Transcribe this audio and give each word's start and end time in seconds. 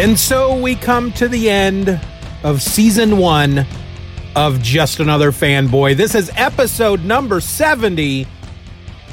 And 0.00 0.18
so 0.18 0.58
we 0.58 0.76
come 0.76 1.12
to 1.12 1.28
the 1.28 1.50
end 1.50 2.00
of 2.42 2.62
season 2.62 3.18
one 3.18 3.66
of 4.34 4.62
Just 4.62 4.98
Another 4.98 5.30
Fanboy. 5.30 5.94
This 5.94 6.14
is 6.14 6.30
episode 6.36 7.04
number 7.04 7.38
70, 7.38 8.26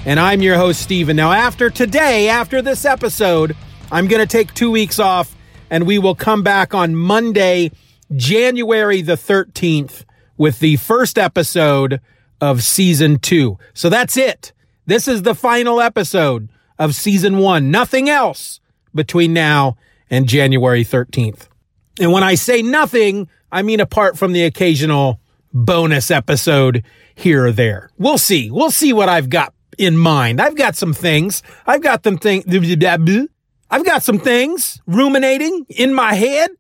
and 0.06 0.18
I'm 0.18 0.42
your 0.42 0.56
host, 0.56 0.82
Stephen. 0.82 1.18
Now, 1.18 1.34
after 1.34 1.70
today, 1.70 2.30
after 2.30 2.62
this 2.62 2.86
episode, 2.86 3.54
I'm 3.92 4.08
going 4.08 4.26
to 4.26 4.26
take 4.26 4.54
two 4.54 4.72
weeks 4.72 4.98
off, 4.98 5.36
and 5.70 5.86
we 5.86 6.00
will 6.00 6.16
come 6.16 6.42
back 6.42 6.74
on 6.74 6.96
Monday, 6.96 7.72
January 8.16 9.02
the 9.02 9.18
13th, 9.18 10.06
with 10.38 10.60
the 10.60 10.78
first 10.78 11.18
episode 11.18 12.00
of 12.40 12.64
season 12.64 13.20
two. 13.20 13.58
So 13.74 13.90
that's 13.90 14.16
it. 14.16 14.54
This 14.86 15.10
is 15.10 15.24
the 15.24 15.36
final 15.36 15.82
episode 15.82 16.48
of 16.80 16.96
season 16.96 17.40
one. 17.40 17.72
Nothing 17.72 18.08
else 18.10 18.62
between 18.96 19.34
now 19.34 19.76
and 20.10 20.28
January 20.28 20.84
13th. 20.84 21.48
And 22.00 22.12
when 22.12 22.24
I 22.24 22.36
say 22.36 22.62
nothing, 22.62 23.28
I 23.52 23.62
mean 23.62 23.80
apart 23.80 24.18
from 24.18 24.34
the 24.34 24.44
occasional 24.44 25.20
bonus 25.54 26.12
episode 26.12 26.84
here 27.16 27.46
or 27.46 27.52
there. 27.52 27.90
We'll 27.98 28.18
see. 28.18 28.52
We'll 28.52 28.72
see 28.72 28.94
what 28.94 29.10
I've 29.10 29.30
got 29.30 29.54
in 29.78 29.98
mind. 29.98 30.42
I've 30.42 30.56
got 30.56 30.76
some 30.76 30.94
things. 30.94 31.42
I've 31.66 31.82
got 31.82 32.04
them 32.04 32.18
things. 32.18 32.46
I've 33.70 33.86
got 33.86 34.04
some 34.04 34.20
things 34.20 34.82
ruminating 34.88 35.66
in 35.70 35.94
my 35.94 36.14
head, 36.14 36.52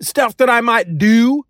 stuff 0.00 0.36
that 0.38 0.50
I 0.50 0.60
might 0.60 0.98
do. 0.98 1.44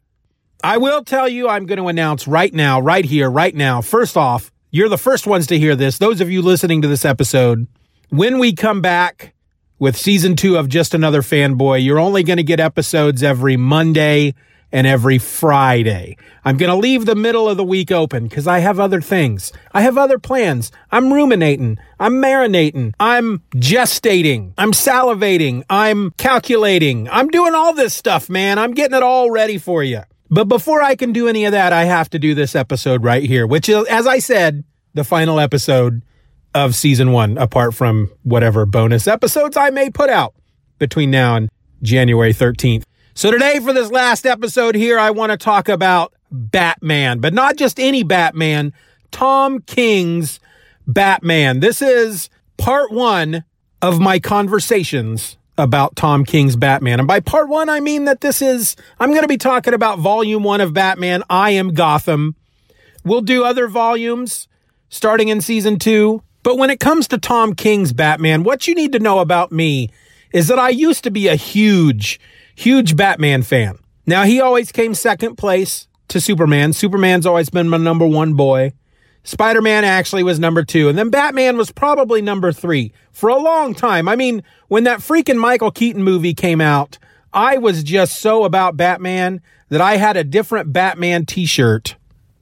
I 0.62 0.76
will 0.76 1.02
tell 1.02 1.28
you, 1.28 1.48
I'm 1.48 1.66
going 1.66 1.78
to 1.78 1.88
announce 1.88 2.28
right 2.28 2.52
now, 2.54 2.80
right 2.80 3.04
here, 3.04 3.28
right 3.28 3.54
now. 3.54 3.80
First 3.80 4.16
off, 4.16 4.52
you're 4.70 4.88
the 4.88 4.98
first 4.98 5.26
ones 5.26 5.48
to 5.48 5.58
hear 5.58 5.74
this. 5.74 5.98
Those 5.98 6.20
of 6.20 6.30
you 6.30 6.40
listening 6.40 6.82
to 6.82 6.88
this 6.88 7.04
episode, 7.04 7.66
when 8.10 8.38
we 8.38 8.52
come 8.52 8.80
back, 8.80 9.34
with 9.82 9.96
season 9.96 10.36
two 10.36 10.56
of 10.56 10.68
Just 10.68 10.94
Another 10.94 11.22
Fanboy. 11.22 11.84
You're 11.84 11.98
only 11.98 12.22
going 12.22 12.36
to 12.36 12.44
get 12.44 12.60
episodes 12.60 13.20
every 13.20 13.56
Monday 13.56 14.32
and 14.70 14.86
every 14.86 15.18
Friday. 15.18 16.16
I'm 16.44 16.56
going 16.56 16.70
to 16.70 16.76
leave 16.76 17.04
the 17.04 17.16
middle 17.16 17.48
of 17.48 17.56
the 17.56 17.64
week 17.64 17.90
open 17.90 18.28
because 18.28 18.46
I 18.46 18.60
have 18.60 18.78
other 18.78 19.00
things. 19.00 19.52
I 19.72 19.82
have 19.82 19.98
other 19.98 20.20
plans. 20.20 20.70
I'm 20.92 21.12
ruminating. 21.12 21.78
I'm 21.98 22.22
marinating. 22.22 22.94
I'm 23.00 23.42
gestating. 23.56 24.52
I'm 24.56 24.70
salivating. 24.70 25.64
I'm 25.68 26.12
calculating. 26.12 27.08
I'm 27.08 27.26
doing 27.26 27.56
all 27.56 27.74
this 27.74 27.92
stuff, 27.92 28.30
man. 28.30 28.60
I'm 28.60 28.74
getting 28.74 28.96
it 28.96 29.02
all 29.02 29.32
ready 29.32 29.58
for 29.58 29.82
you. 29.82 30.02
But 30.30 30.44
before 30.44 30.80
I 30.80 30.94
can 30.94 31.12
do 31.12 31.26
any 31.26 31.44
of 31.44 31.50
that, 31.50 31.72
I 31.72 31.86
have 31.86 32.08
to 32.10 32.20
do 32.20 32.36
this 32.36 32.54
episode 32.54 33.02
right 33.02 33.24
here, 33.24 33.48
which 33.48 33.68
is, 33.68 33.84
as 33.88 34.06
I 34.06 34.20
said, 34.20 34.62
the 34.94 35.02
final 35.02 35.40
episode 35.40 36.02
of 36.54 36.74
season 36.74 37.12
one, 37.12 37.38
apart 37.38 37.74
from 37.74 38.10
whatever 38.22 38.66
bonus 38.66 39.06
episodes 39.06 39.56
I 39.56 39.70
may 39.70 39.90
put 39.90 40.10
out 40.10 40.34
between 40.78 41.10
now 41.10 41.36
and 41.36 41.48
January 41.82 42.32
13th. 42.32 42.84
So 43.14 43.30
today 43.30 43.60
for 43.60 43.72
this 43.72 43.90
last 43.90 44.26
episode 44.26 44.74
here, 44.74 44.98
I 44.98 45.10
want 45.10 45.32
to 45.32 45.38
talk 45.38 45.68
about 45.68 46.14
Batman, 46.30 47.20
but 47.20 47.34
not 47.34 47.56
just 47.56 47.78
any 47.78 48.02
Batman, 48.02 48.72
Tom 49.10 49.60
King's 49.60 50.40
Batman. 50.86 51.60
This 51.60 51.82
is 51.82 52.30
part 52.56 52.90
one 52.90 53.44
of 53.82 54.00
my 54.00 54.18
conversations 54.18 55.36
about 55.58 55.96
Tom 55.96 56.24
King's 56.24 56.56
Batman. 56.56 57.00
And 57.00 57.06
by 57.06 57.20
part 57.20 57.48
one, 57.48 57.68
I 57.68 57.80
mean 57.80 58.06
that 58.06 58.22
this 58.22 58.40
is, 58.40 58.76
I'm 58.98 59.10
going 59.10 59.22
to 59.22 59.28
be 59.28 59.36
talking 59.36 59.74
about 59.74 59.98
volume 59.98 60.42
one 60.42 60.60
of 60.60 60.72
Batman. 60.72 61.22
I 61.28 61.50
am 61.50 61.74
Gotham. 61.74 62.34
We'll 63.04 63.20
do 63.20 63.44
other 63.44 63.68
volumes 63.68 64.48
starting 64.88 65.28
in 65.28 65.40
season 65.40 65.78
two. 65.78 66.22
But 66.42 66.58
when 66.58 66.70
it 66.70 66.80
comes 66.80 67.08
to 67.08 67.18
Tom 67.18 67.54
King's 67.54 67.92
Batman, 67.92 68.42
what 68.42 68.66
you 68.66 68.74
need 68.74 68.92
to 68.92 68.98
know 68.98 69.20
about 69.20 69.52
me 69.52 69.90
is 70.32 70.48
that 70.48 70.58
I 70.58 70.70
used 70.70 71.04
to 71.04 71.10
be 71.10 71.28
a 71.28 71.36
huge, 71.36 72.18
huge 72.54 72.96
Batman 72.96 73.42
fan. 73.42 73.78
Now, 74.06 74.24
he 74.24 74.40
always 74.40 74.72
came 74.72 74.94
second 74.94 75.36
place 75.36 75.86
to 76.08 76.20
Superman. 76.20 76.72
Superman's 76.72 77.26
always 77.26 77.50
been 77.50 77.68
my 77.68 77.76
number 77.76 78.06
one 78.06 78.34
boy. 78.34 78.72
Spider 79.24 79.62
Man 79.62 79.84
actually 79.84 80.24
was 80.24 80.40
number 80.40 80.64
two. 80.64 80.88
And 80.88 80.98
then 80.98 81.10
Batman 81.10 81.56
was 81.56 81.70
probably 81.70 82.20
number 82.20 82.52
three 82.52 82.92
for 83.12 83.28
a 83.28 83.36
long 83.36 83.74
time. 83.74 84.08
I 84.08 84.16
mean, 84.16 84.42
when 84.68 84.84
that 84.84 84.98
freaking 84.98 85.36
Michael 85.36 85.70
Keaton 85.70 86.02
movie 86.02 86.34
came 86.34 86.60
out, 86.60 86.98
I 87.32 87.58
was 87.58 87.84
just 87.84 88.18
so 88.18 88.44
about 88.44 88.76
Batman 88.76 89.40
that 89.68 89.80
I 89.80 89.96
had 89.96 90.16
a 90.16 90.24
different 90.24 90.72
Batman 90.72 91.24
t 91.24 91.46
shirt 91.46 91.96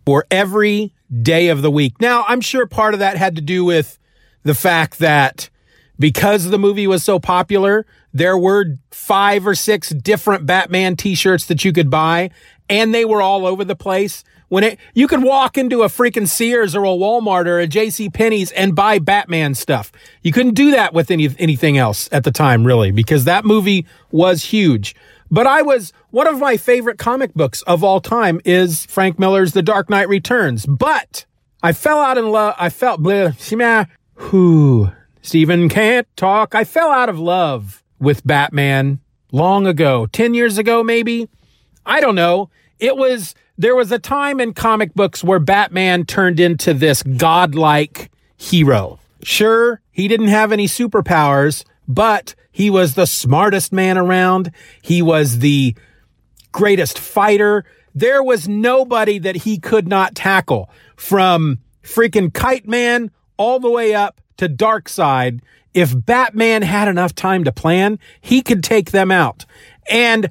for 0.06 0.26
every 0.30 0.94
day 1.22 1.48
of 1.48 1.62
the 1.62 1.70
week. 1.70 2.00
Now, 2.00 2.24
I'm 2.28 2.40
sure 2.40 2.66
part 2.66 2.94
of 2.94 3.00
that 3.00 3.16
had 3.16 3.36
to 3.36 3.42
do 3.42 3.64
with 3.64 3.98
the 4.42 4.54
fact 4.54 4.98
that 4.98 5.50
because 5.98 6.48
the 6.48 6.58
movie 6.58 6.86
was 6.86 7.02
so 7.02 7.18
popular, 7.18 7.86
there 8.12 8.38
were 8.38 8.78
five 8.90 9.46
or 9.46 9.54
six 9.54 9.90
different 9.90 10.46
Batman 10.46 10.96
t-shirts 10.96 11.46
that 11.46 11.64
you 11.64 11.72
could 11.72 11.90
buy 11.90 12.30
and 12.68 12.94
they 12.94 13.04
were 13.04 13.20
all 13.20 13.46
over 13.46 13.64
the 13.64 13.76
place. 13.76 14.24
When 14.48 14.64
it, 14.64 14.78
you 14.94 15.06
could 15.06 15.22
walk 15.22 15.56
into 15.56 15.82
a 15.82 15.86
freaking 15.86 16.26
Sears 16.26 16.74
or 16.74 16.84
a 16.84 16.88
Walmart 16.88 17.46
or 17.46 17.60
a 17.60 17.68
JC 17.68 18.12
Penney's 18.12 18.50
and 18.52 18.74
buy 18.74 18.98
Batman 18.98 19.54
stuff. 19.54 19.92
You 20.22 20.32
couldn't 20.32 20.54
do 20.54 20.72
that 20.72 20.92
with 20.92 21.10
any, 21.10 21.28
anything 21.38 21.78
else 21.78 22.08
at 22.10 22.24
the 22.24 22.32
time, 22.32 22.66
really, 22.66 22.90
because 22.90 23.24
that 23.24 23.44
movie 23.44 23.86
was 24.10 24.42
huge. 24.42 24.96
But 25.30 25.46
I 25.46 25.62
was 25.62 25.92
one 26.10 26.26
of 26.26 26.40
my 26.40 26.56
favorite 26.56 26.98
comic 26.98 27.34
books 27.34 27.62
of 27.62 27.84
all 27.84 28.00
time 28.00 28.40
is 28.44 28.84
Frank 28.86 29.18
Miller's 29.18 29.52
The 29.52 29.62
Dark 29.62 29.88
Knight 29.88 30.08
Returns. 30.08 30.66
But 30.66 31.24
I 31.62 31.72
fell 31.72 32.00
out 32.00 32.18
in 32.18 32.30
love. 32.30 32.56
I 32.58 32.68
felt 32.68 33.00
bleh, 33.00 33.88
whoo. 34.32 34.90
Stephen 35.22 35.68
can't 35.68 36.08
talk. 36.16 36.54
I 36.54 36.64
fell 36.64 36.90
out 36.90 37.08
of 37.08 37.18
love 37.18 37.84
with 38.00 38.26
Batman 38.26 39.00
long 39.30 39.66
ago, 39.66 40.06
10 40.06 40.34
years 40.34 40.58
ago, 40.58 40.82
maybe. 40.82 41.28
I 41.86 42.00
don't 42.00 42.14
know. 42.14 42.50
It 42.78 42.96
was, 42.96 43.34
there 43.56 43.76
was 43.76 43.92
a 43.92 43.98
time 43.98 44.40
in 44.40 44.54
comic 44.54 44.94
books 44.94 45.22
where 45.22 45.38
Batman 45.38 46.06
turned 46.06 46.40
into 46.40 46.74
this 46.74 47.02
godlike 47.02 48.10
hero. 48.36 48.98
Sure, 49.22 49.80
he 49.92 50.08
didn't 50.08 50.28
have 50.28 50.50
any 50.50 50.66
superpowers, 50.66 51.64
but 51.86 52.34
he 52.50 52.70
was 52.70 52.94
the 52.94 53.06
smartest 53.06 53.72
man 53.72 53.96
around. 53.96 54.52
He 54.82 55.02
was 55.02 55.38
the 55.38 55.76
greatest 56.52 56.98
fighter. 56.98 57.64
There 57.94 58.22
was 58.22 58.48
nobody 58.48 59.18
that 59.18 59.36
he 59.36 59.58
could 59.58 59.88
not 59.88 60.14
tackle 60.14 60.70
from 60.96 61.58
freaking 61.82 62.32
Kite 62.32 62.66
Man 62.66 63.10
all 63.36 63.60
the 63.60 63.70
way 63.70 63.94
up 63.94 64.20
to 64.36 64.48
Darkseid. 64.48 65.40
If 65.72 65.94
Batman 66.04 66.62
had 66.62 66.88
enough 66.88 67.14
time 67.14 67.44
to 67.44 67.52
plan, 67.52 67.98
he 68.20 68.42
could 68.42 68.64
take 68.64 68.90
them 68.90 69.10
out. 69.10 69.46
And 69.88 70.30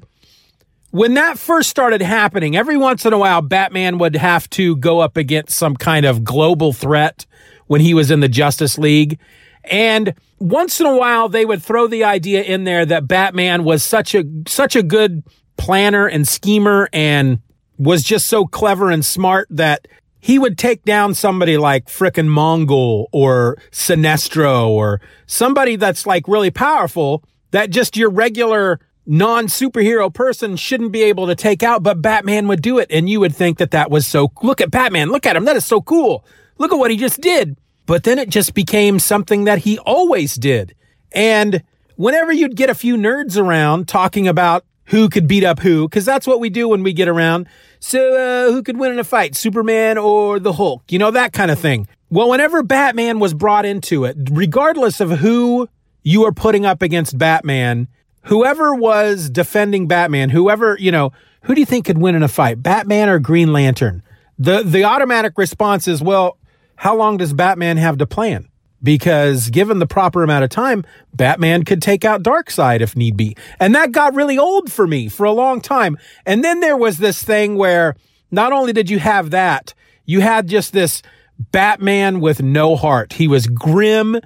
when 0.90 1.14
that 1.14 1.38
first 1.38 1.70
started 1.70 2.02
happening, 2.02 2.56
every 2.56 2.76
once 2.76 3.06
in 3.06 3.12
a 3.12 3.18
while, 3.18 3.40
Batman 3.40 3.98
would 3.98 4.16
have 4.16 4.50
to 4.50 4.76
go 4.76 5.00
up 5.00 5.16
against 5.16 5.56
some 5.56 5.76
kind 5.76 6.04
of 6.04 6.24
global 6.24 6.72
threat 6.72 7.26
when 7.68 7.80
he 7.80 7.94
was 7.94 8.10
in 8.10 8.20
the 8.20 8.28
Justice 8.28 8.76
League. 8.76 9.18
And 9.64 10.14
once 10.38 10.80
in 10.80 10.86
a 10.86 10.96
while, 10.96 11.28
they 11.28 11.44
would 11.44 11.62
throw 11.62 11.86
the 11.86 12.04
idea 12.04 12.42
in 12.42 12.64
there 12.64 12.86
that 12.86 13.06
Batman 13.06 13.64
was 13.64 13.82
such 13.82 14.14
a, 14.14 14.24
such 14.46 14.76
a 14.76 14.82
good 14.82 15.22
planner 15.56 16.06
and 16.06 16.26
schemer 16.26 16.88
and 16.92 17.40
was 17.78 18.02
just 18.02 18.26
so 18.26 18.46
clever 18.46 18.90
and 18.90 19.04
smart 19.04 19.48
that 19.50 19.86
he 20.20 20.38
would 20.38 20.58
take 20.58 20.84
down 20.84 21.14
somebody 21.14 21.56
like 21.56 21.86
frickin' 21.86 22.28
Mongul 22.28 23.06
or 23.12 23.56
Sinestro 23.70 24.68
or 24.68 25.00
somebody 25.26 25.76
that's 25.76 26.06
like 26.06 26.28
really 26.28 26.50
powerful 26.50 27.24
that 27.52 27.70
just 27.70 27.96
your 27.96 28.10
regular 28.10 28.80
non 29.06 29.46
superhero 29.46 30.12
person 30.12 30.56
shouldn't 30.56 30.92
be 30.92 31.02
able 31.02 31.26
to 31.26 31.34
take 31.34 31.62
out, 31.62 31.82
but 31.82 32.02
Batman 32.02 32.48
would 32.48 32.62
do 32.62 32.78
it. 32.78 32.90
And 32.90 33.08
you 33.08 33.20
would 33.20 33.34
think 33.34 33.58
that 33.58 33.70
that 33.72 33.90
was 33.90 34.06
so, 34.06 34.30
look 34.42 34.60
at 34.60 34.70
Batman, 34.70 35.08
look 35.08 35.26
at 35.26 35.36
him. 35.36 35.46
That 35.46 35.56
is 35.56 35.64
so 35.64 35.80
cool. 35.80 36.24
Look 36.58 36.72
at 36.72 36.78
what 36.78 36.90
he 36.90 36.96
just 36.96 37.20
did. 37.20 37.56
But 37.90 38.04
then 38.04 38.20
it 38.20 38.28
just 38.28 38.54
became 38.54 39.00
something 39.00 39.46
that 39.46 39.58
he 39.58 39.76
always 39.80 40.36
did. 40.36 40.76
And 41.10 41.64
whenever 41.96 42.30
you'd 42.30 42.54
get 42.54 42.70
a 42.70 42.74
few 42.74 42.94
nerds 42.94 43.36
around 43.36 43.88
talking 43.88 44.28
about 44.28 44.64
who 44.84 45.08
could 45.08 45.26
beat 45.26 45.42
up 45.42 45.58
who, 45.58 45.88
because 45.88 46.04
that's 46.04 46.24
what 46.24 46.38
we 46.38 46.50
do 46.50 46.68
when 46.68 46.84
we 46.84 46.92
get 46.92 47.08
around. 47.08 47.48
So, 47.80 48.14
uh, 48.14 48.52
who 48.52 48.62
could 48.62 48.78
win 48.78 48.92
in 48.92 49.00
a 49.00 49.02
fight, 49.02 49.34
Superman 49.34 49.98
or 49.98 50.38
the 50.38 50.52
Hulk? 50.52 50.84
You 50.88 51.00
know, 51.00 51.10
that 51.10 51.32
kind 51.32 51.50
of 51.50 51.58
thing. 51.58 51.88
Well, 52.10 52.30
whenever 52.30 52.62
Batman 52.62 53.18
was 53.18 53.34
brought 53.34 53.66
into 53.66 54.04
it, 54.04 54.16
regardless 54.30 55.00
of 55.00 55.18
who 55.18 55.68
you 56.04 56.24
are 56.26 56.32
putting 56.32 56.64
up 56.64 56.82
against 56.82 57.18
Batman, 57.18 57.88
whoever 58.26 58.72
was 58.72 59.28
defending 59.28 59.88
Batman, 59.88 60.30
whoever, 60.30 60.76
you 60.78 60.92
know, 60.92 61.10
who 61.42 61.56
do 61.56 61.60
you 61.60 61.66
think 61.66 61.86
could 61.86 61.98
win 61.98 62.14
in 62.14 62.22
a 62.22 62.28
fight, 62.28 62.62
Batman 62.62 63.08
or 63.08 63.18
Green 63.18 63.52
Lantern? 63.52 64.04
The, 64.38 64.62
the 64.62 64.84
automatic 64.84 65.36
response 65.36 65.88
is, 65.88 66.00
well, 66.00 66.38
how 66.80 66.96
long 66.96 67.18
does 67.18 67.34
Batman 67.34 67.76
have 67.76 67.98
to 67.98 68.06
plan? 68.06 68.48
Because 68.82 69.50
given 69.50 69.80
the 69.80 69.86
proper 69.86 70.22
amount 70.22 70.44
of 70.44 70.48
time, 70.48 70.82
Batman 71.12 71.62
could 71.62 71.82
take 71.82 72.06
out 72.06 72.22
Darkseid 72.22 72.80
if 72.80 72.96
need 72.96 73.18
be. 73.18 73.36
And 73.58 73.74
that 73.74 73.92
got 73.92 74.14
really 74.14 74.38
old 74.38 74.72
for 74.72 74.86
me 74.86 75.10
for 75.10 75.24
a 75.24 75.30
long 75.30 75.60
time. 75.60 75.98
And 76.24 76.42
then 76.42 76.60
there 76.60 76.78
was 76.78 76.96
this 76.96 77.22
thing 77.22 77.56
where 77.56 77.96
not 78.30 78.54
only 78.54 78.72
did 78.72 78.88
you 78.88 78.98
have 78.98 79.28
that, 79.32 79.74
you 80.06 80.22
had 80.22 80.48
just 80.48 80.72
this 80.72 81.02
Batman 81.38 82.18
with 82.18 82.42
no 82.42 82.76
heart. 82.76 83.12
He 83.12 83.28
was 83.28 83.46
grim. 83.46 84.18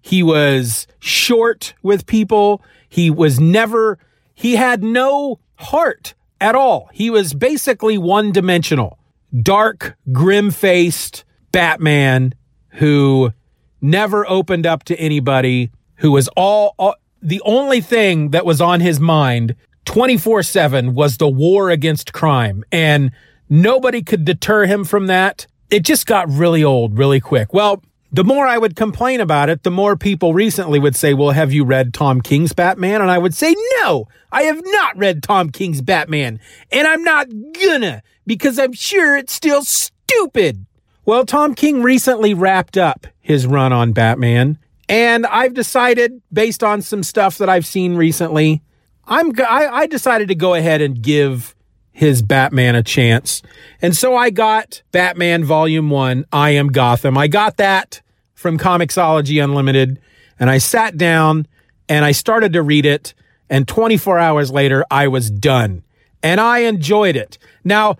He 0.00 0.22
was 0.22 0.86
short 1.00 1.74
with 1.82 2.06
people. 2.06 2.62
He 2.88 3.10
was 3.10 3.38
never, 3.38 3.98
he 4.34 4.56
had 4.56 4.82
no 4.82 5.40
heart 5.56 6.14
at 6.40 6.54
all. 6.54 6.88
He 6.94 7.10
was 7.10 7.34
basically 7.34 7.98
one 7.98 8.32
dimensional, 8.32 8.98
dark, 9.42 9.98
grim 10.10 10.50
faced 10.50 11.24
Batman 11.52 12.34
who 12.70 13.32
never 13.80 14.28
opened 14.28 14.66
up 14.66 14.84
to 14.84 14.96
anybody, 14.98 15.70
who 15.96 16.12
was 16.12 16.28
all, 16.36 16.74
all 16.78 16.94
the 17.22 17.40
only 17.44 17.80
thing 17.80 18.30
that 18.30 18.44
was 18.44 18.60
on 18.60 18.80
his 18.80 19.00
mind 19.00 19.54
24 19.84 20.42
7 20.42 20.94
was 20.94 21.16
the 21.16 21.28
war 21.28 21.70
against 21.70 22.12
crime. 22.12 22.64
And 22.70 23.10
nobody 23.48 24.02
could 24.02 24.24
deter 24.24 24.66
him 24.66 24.84
from 24.84 25.06
that. 25.06 25.46
It 25.70 25.80
just 25.80 26.06
got 26.06 26.28
really 26.28 26.62
old 26.62 26.98
really 26.98 27.20
quick. 27.20 27.52
Well, 27.54 27.82
the 28.10 28.24
more 28.24 28.46
I 28.46 28.56
would 28.56 28.74
complain 28.76 29.20
about 29.20 29.48
it, 29.50 29.62
the 29.62 29.70
more 29.70 29.96
people 29.96 30.32
recently 30.32 30.78
would 30.78 30.96
say, 30.96 31.14
Well, 31.14 31.30
have 31.30 31.52
you 31.52 31.64
read 31.64 31.92
Tom 31.92 32.20
King's 32.20 32.52
Batman? 32.52 33.02
And 33.02 33.10
I 33.10 33.18
would 33.18 33.34
say, 33.34 33.54
No, 33.80 34.08
I 34.32 34.42
have 34.42 34.60
not 34.64 34.96
read 34.96 35.22
Tom 35.22 35.50
King's 35.50 35.82
Batman. 35.82 36.40
And 36.70 36.86
I'm 36.86 37.02
not 37.02 37.28
gonna 37.60 38.02
because 38.26 38.58
I'm 38.58 38.72
sure 38.72 39.16
it's 39.16 39.32
still 39.32 39.62
stupid. 39.62 40.66
Well, 41.08 41.24
Tom 41.24 41.54
King 41.54 41.82
recently 41.82 42.34
wrapped 42.34 42.76
up 42.76 43.06
his 43.18 43.46
run 43.46 43.72
on 43.72 43.94
Batman, 43.94 44.58
and 44.90 45.24
I've 45.24 45.54
decided, 45.54 46.20
based 46.30 46.62
on 46.62 46.82
some 46.82 47.02
stuff 47.02 47.38
that 47.38 47.48
I've 47.48 47.64
seen 47.64 47.96
recently, 47.96 48.60
I'm 49.06 49.32
I, 49.40 49.68
I 49.68 49.86
decided 49.86 50.28
to 50.28 50.34
go 50.34 50.52
ahead 50.52 50.82
and 50.82 51.00
give 51.00 51.54
his 51.92 52.20
Batman 52.20 52.74
a 52.74 52.82
chance. 52.82 53.40
And 53.80 53.96
so 53.96 54.16
I 54.16 54.28
got 54.28 54.82
Batman 54.92 55.44
Volume 55.44 55.88
1, 55.88 56.26
I 56.30 56.50
Am 56.50 56.68
Gotham. 56.68 57.16
I 57.16 57.26
got 57.26 57.56
that 57.56 58.02
from 58.34 58.58
Comixology 58.58 59.42
Unlimited, 59.42 59.98
and 60.38 60.50
I 60.50 60.58
sat 60.58 60.98
down 60.98 61.46
and 61.88 62.04
I 62.04 62.12
started 62.12 62.52
to 62.52 62.62
read 62.62 62.84
it, 62.84 63.14
and 63.48 63.66
24 63.66 64.18
hours 64.18 64.50
later, 64.50 64.84
I 64.90 65.08
was 65.08 65.30
done. 65.30 65.84
And 66.22 66.38
I 66.38 66.58
enjoyed 66.58 67.16
it. 67.16 67.38
Now, 67.64 67.96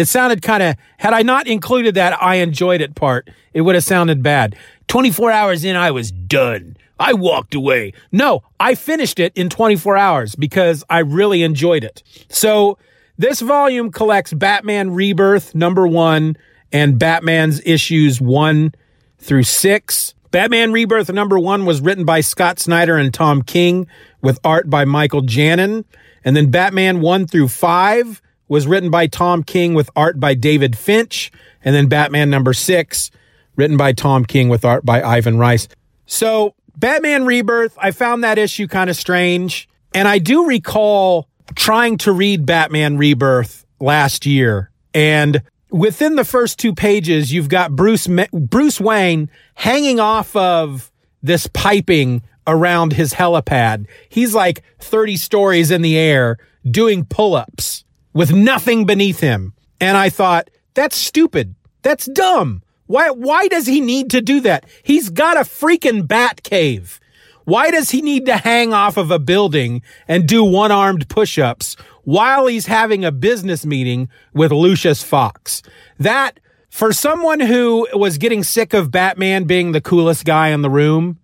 that 0.00 0.06
sounded 0.06 0.40
kind 0.40 0.62
of, 0.62 0.76
had 0.96 1.12
I 1.12 1.20
not 1.20 1.46
included 1.46 1.94
that 1.96 2.20
I 2.22 2.36
enjoyed 2.36 2.80
it 2.80 2.94
part, 2.94 3.28
it 3.52 3.60
would 3.60 3.74
have 3.74 3.84
sounded 3.84 4.22
bad. 4.22 4.56
24 4.88 5.30
hours 5.30 5.62
in, 5.62 5.76
I 5.76 5.90
was 5.90 6.10
done. 6.10 6.78
I 6.98 7.12
walked 7.12 7.54
away. 7.54 7.92
No, 8.10 8.42
I 8.58 8.76
finished 8.76 9.20
it 9.20 9.36
in 9.36 9.50
24 9.50 9.98
hours 9.98 10.34
because 10.34 10.82
I 10.88 11.00
really 11.00 11.42
enjoyed 11.42 11.84
it. 11.84 12.02
So 12.30 12.78
this 13.18 13.40
volume 13.40 13.92
collects 13.92 14.32
Batman 14.32 14.92
Rebirth 14.92 15.54
number 15.54 15.86
one 15.86 16.38
and 16.72 16.98
Batman's 16.98 17.60
issues 17.66 18.22
one 18.22 18.74
through 19.18 19.42
six. 19.42 20.14
Batman 20.30 20.72
Rebirth 20.72 21.12
number 21.12 21.38
one 21.38 21.66
was 21.66 21.82
written 21.82 22.06
by 22.06 22.22
Scott 22.22 22.58
Snyder 22.58 22.96
and 22.96 23.12
Tom 23.12 23.42
King 23.42 23.86
with 24.22 24.38
art 24.44 24.70
by 24.70 24.86
Michael 24.86 25.22
Janin. 25.22 25.84
And 26.24 26.34
then 26.34 26.50
Batman 26.50 27.02
one 27.02 27.26
through 27.26 27.48
five 27.48 28.22
was 28.50 28.66
written 28.66 28.90
by 28.90 29.06
Tom 29.06 29.44
King 29.44 29.74
with 29.74 29.88
art 29.94 30.18
by 30.18 30.34
David 30.34 30.76
Finch, 30.76 31.30
and 31.64 31.72
then 31.74 31.86
Batman 31.86 32.30
number 32.30 32.52
six, 32.52 33.12
written 33.54 33.76
by 33.76 33.92
Tom 33.92 34.24
King 34.24 34.48
with 34.48 34.64
art 34.64 34.84
by 34.84 35.00
Ivan 35.00 35.38
Reis. 35.38 35.68
So, 36.04 36.56
Batman 36.76 37.24
Rebirth, 37.26 37.78
I 37.80 37.92
found 37.92 38.24
that 38.24 38.38
issue 38.38 38.66
kind 38.66 38.90
of 38.90 38.96
strange. 38.96 39.68
And 39.94 40.08
I 40.08 40.18
do 40.18 40.46
recall 40.46 41.28
trying 41.54 41.96
to 41.98 42.12
read 42.12 42.44
Batman 42.44 42.98
Rebirth 42.98 43.64
last 43.78 44.26
year. 44.26 44.72
And 44.92 45.42
within 45.70 46.16
the 46.16 46.24
first 46.24 46.58
two 46.58 46.74
pages, 46.74 47.32
you've 47.32 47.48
got 47.48 47.76
Bruce, 47.76 48.08
Bruce 48.32 48.80
Wayne 48.80 49.30
hanging 49.54 50.00
off 50.00 50.34
of 50.34 50.90
this 51.22 51.46
piping 51.52 52.22
around 52.48 52.94
his 52.94 53.14
helipad. 53.14 53.86
He's 54.08 54.34
like 54.34 54.64
30 54.80 55.16
stories 55.16 55.70
in 55.70 55.82
the 55.82 55.96
air 55.96 56.38
doing 56.68 57.04
pull 57.04 57.36
ups 57.36 57.84
with 58.12 58.32
nothing 58.32 58.86
beneath 58.86 59.20
him. 59.20 59.54
And 59.80 59.96
I 59.96 60.10
thought, 60.10 60.50
that's 60.74 60.96
stupid. 60.96 61.54
That's 61.82 62.06
dumb. 62.06 62.62
Why, 62.86 63.10
why 63.10 63.48
does 63.48 63.66
he 63.66 63.80
need 63.80 64.10
to 64.10 64.20
do 64.20 64.40
that? 64.40 64.66
He's 64.82 65.10
got 65.10 65.36
a 65.36 65.40
freaking 65.40 66.06
bat 66.06 66.42
cave. 66.42 67.00
Why 67.44 67.70
does 67.70 67.90
he 67.90 68.02
need 68.02 68.26
to 68.26 68.36
hang 68.36 68.72
off 68.72 68.96
of 68.96 69.10
a 69.10 69.18
building 69.18 69.82
and 70.06 70.26
do 70.26 70.44
one 70.44 70.70
armed 70.70 71.08
push 71.08 71.38
ups 71.38 71.76
while 72.04 72.46
he's 72.46 72.66
having 72.66 73.04
a 73.04 73.12
business 73.12 73.64
meeting 73.64 74.08
with 74.32 74.52
Lucius 74.52 75.02
Fox? 75.02 75.62
That, 75.98 76.38
for 76.68 76.92
someone 76.92 77.40
who 77.40 77.88
was 77.92 78.18
getting 78.18 78.44
sick 78.44 78.74
of 78.74 78.90
Batman 78.90 79.44
being 79.44 79.72
the 79.72 79.80
coolest 79.80 80.24
guy 80.24 80.48
in 80.48 80.62
the 80.62 80.70
room, 80.70 81.18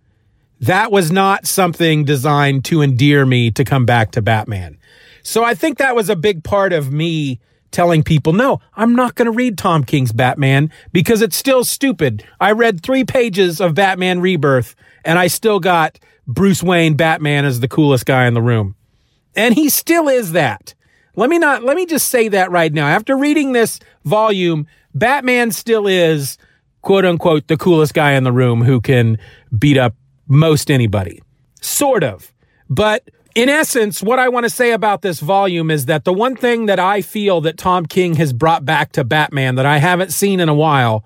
that 0.60 0.90
was 0.90 1.12
not 1.12 1.46
something 1.46 2.04
designed 2.04 2.64
to 2.66 2.80
endear 2.80 3.26
me 3.26 3.50
to 3.50 3.64
come 3.64 3.84
back 3.84 4.12
to 4.12 4.22
Batman. 4.22 4.78
So 5.26 5.42
I 5.42 5.56
think 5.56 5.78
that 5.78 5.96
was 5.96 6.08
a 6.08 6.14
big 6.14 6.44
part 6.44 6.72
of 6.72 6.92
me 6.92 7.40
telling 7.72 8.04
people, 8.04 8.32
no, 8.32 8.60
I'm 8.74 8.94
not 8.94 9.16
going 9.16 9.26
to 9.26 9.32
read 9.32 9.58
Tom 9.58 9.82
King's 9.82 10.12
Batman 10.12 10.70
because 10.92 11.20
it's 11.20 11.36
still 11.36 11.64
stupid. 11.64 12.24
I 12.38 12.52
read 12.52 12.80
three 12.80 13.02
pages 13.02 13.60
of 13.60 13.74
Batman 13.74 14.20
Rebirth 14.20 14.76
and 15.04 15.18
I 15.18 15.26
still 15.26 15.58
got 15.58 15.98
Bruce 16.28 16.62
Wayne 16.62 16.94
Batman 16.94 17.44
as 17.44 17.58
the 17.58 17.66
coolest 17.66 18.06
guy 18.06 18.28
in 18.28 18.34
the 18.34 18.40
room. 18.40 18.76
And 19.34 19.52
he 19.52 19.68
still 19.68 20.06
is 20.06 20.30
that. 20.30 20.74
Let 21.16 21.28
me 21.28 21.38
not, 21.38 21.64
let 21.64 21.74
me 21.74 21.86
just 21.86 22.06
say 22.06 22.28
that 22.28 22.52
right 22.52 22.72
now. 22.72 22.86
After 22.86 23.16
reading 23.16 23.50
this 23.50 23.80
volume, 24.04 24.68
Batman 24.94 25.50
still 25.50 25.88
is 25.88 26.38
quote 26.82 27.04
unquote 27.04 27.48
the 27.48 27.56
coolest 27.56 27.94
guy 27.94 28.12
in 28.12 28.22
the 28.22 28.32
room 28.32 28.62
who 28.62 28.80
can 28.80 29.18
beat 29.58 29.76
up 29.76 29.96
most 30.28 30.70
anybody. 30.70 31.20
Sort 31.60 32.04
of. 32.04 32.32
But 32.70 33.10
in 33.36 33.50
essence, 33.50 34.02
what 34.02 34.18
I 34.18 34.30
want 34.30 34.44
to 34.44 34.50
say 34.50 34.72
about 34.72 35.02
this 35.02 35.20
volume 35.20 35.70
is 35.70 35.84
that 35.86 36.04
the 36.04 36.12
one 36.12 36.36
thing 36.36 36.66
that 36.66 36.80
I 36.80 37.02
feel 37.02 37.42
that 37.42 37.58
Tom 37.58 37.84
King 37.84 38.14
has 38.14 38.32
brought 38.32 38.64
back 38.64 38.92
to 38.92 39.04
Batman 39.04 39.56
that 39.56 39.66
I 39.66 39.76
haven't 39.76 40.10
seen 40.10 40.40
in 40.40 40.48
a 40.48 40.54
while, 40.54 41.04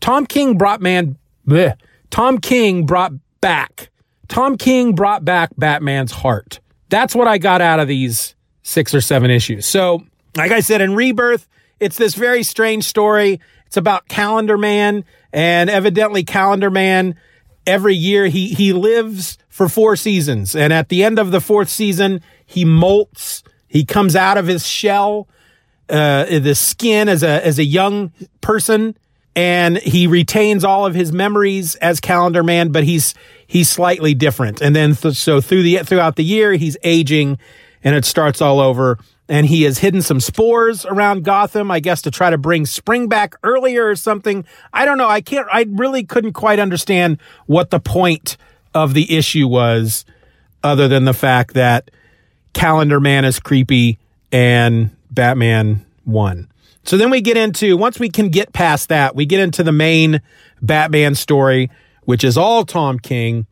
Tom 0.00 0.26
King 0.26 0.58
brought 0.58 0.80
man, 0.80 1.16
bleh, 1.46 1.76
Tom 2.10 2.38
King 2.38 2.84
brought 2.84 3.12
back, 3.40 3.90
Tom 4.26 4.58
King 4.58 4.96
brought 4.96 5.24
back 5.24 5.50
Batman's 5.56 6.10
heart. 6.10 6.58
That's 6.88 7.14
what 7.14 7.28
I 7.28 7.38
got 7.38 7.60
out 7.60 7.78
of 7.78 7.86
these 7.86 8.34
six 8.64 8.92
or 8.92 9.00
seven 9.00 9.30
issues. 9.30 9.64
So, 9.64 10.02
like 10.36 10.50
I 10.50 10.58
said, 10.60 10.80
in 10.80 10.96
Rebirth, 10.96 11.46
it's 11.78 11.96
this 11.96 12.16
very 12.16 12.42
strange 12.42 12.84
story. 12.86 13.40
It's 13.66 13.76
about 13.76 14.08
Calendar 14.08 14.58
Man, 14.58 15.04
and 15.32 15.70
evidently, 15.70 16.24
Calendar 16.24 16.70
Man 16.70 17.14
every 17.68 17.94
year 17.94 18.26
he 18.26 18.48
he 18.48 18.72
lives 18.72 19.38
for 19.58 19.68
four 19.68 19.96
seasons, 19.96 20.54
and 20.54 20.72
at 20.72 20.88
the 20.88 21.02
end 21.02 21.18
of 21.18 21.32
the 21.32 21.40
fourth 21.40 21.68
season, 21.68 22.22
he 22.46 22.64
molts. 22.64 23.42
He 23.66 23.84
comes 23.84 24.14
out 24.14 24.38
of 24.38 24.46
his 24.46 24.64
shell, 24.64 25.26
uh, 25.88 26.26
the 26.26 26.54
skin 26.54 27.08
as 27.08 27.24
a 27.24 27.44
as 27.44 27.58
a 27.58 27.64
young 27.64 28.12
person, 28.40 28.96
and 29.34 29.78
he 29.78 30.06
retains 30.06 30.62
all 30.62 30.86
of 30.86 30.94
his 30.94 31.12
memories 31.12 31.74
as 31.74 31.98
Calendar 31.98 32.44
Man, 32.44 32.70
but 32.70 32.84
he's 32.84 33.14
he's 33.48 33.68
slightly 33.68 34.14
different. 34.14 34.62
And 34.62 34.76
then 34.76 34.94
th- 34.94 35.16
so 35.16 35.40
through 35.40 35.64
the 35.64 35.78
throughout 35.78 36.14
the 36.14 36.22
year, 36.22 36.52
he's 36.52 36.76
aging, 36.84 37.36
and 37.82 37.96
it 37.96 38.04
starts 38.04 38.40
all 38.40 38.60
over 38.60 38.96
and 39.28 39.44
he 39.44 39.64
has 39.64 39.78
hidden 39.78 40.00
some 40.00 40.20
spores 40.20 40.86
around 40.86 41.24
Gotham, 41.24 41.70
I 41.70 41.80
guess, 41.80 42.00
to 42.02 42.10
try 42.10 42.30
to 42.30 42.38
bring 42.38 42.64
spring 42.64 43.08
back 43.08 43.34
earlier 43.42 43.86
or 43.88 43.96
something. 43.96 44.44
I 44.72 44.86
don't 44.86 44.96
know. 44.96 45.08
I 45.08 45.20
can't, 45.20 45.46
I 45.52 45.66
really 45.68 46.04
couldn't 46.04 46.32
quite 46.32 46.58
understand 46.58 47.18
what 47.46 47.70
the 47.70 47.80
point 47.80 48.38
of 48.74 48.94
the 48.94 49.16
issue 49.16 49.46
was, 49.46 50.04
other 50.62 50.88
than 50.88 51.04
the 51.04 51.14
fact 51.14 51.54
that 51.54 51.90
Calendar 52.52 53.00
Man 53.00 53.24
is 53.24 53.38
creepy 53.38 53.98
and 54.32 54.90
Batman 55.10 55.84
won. 56.04 56.48
So 56.84 56.96
then 56.96 57.10
we 57.10 57.20
get 57.20 57.36
into, 57.36 57.76
once 57.76 57.98
we 57.98 58.08
can 58.08 58.30
get 58.30 58.52
past 58.52 58.88
that, 58.88 59.14
we 59.14 59.26
get 59.26 59.40
into 59.40 59.62
the 59.62 59.72
main 59.72 60.20
Batman 60.62 61.14
story, 61.14 61.70
which 62.04 62.24
is 62.24 62.38
all 62.38 62.64
Tom 62.64 62.98
King. 62.98 63.46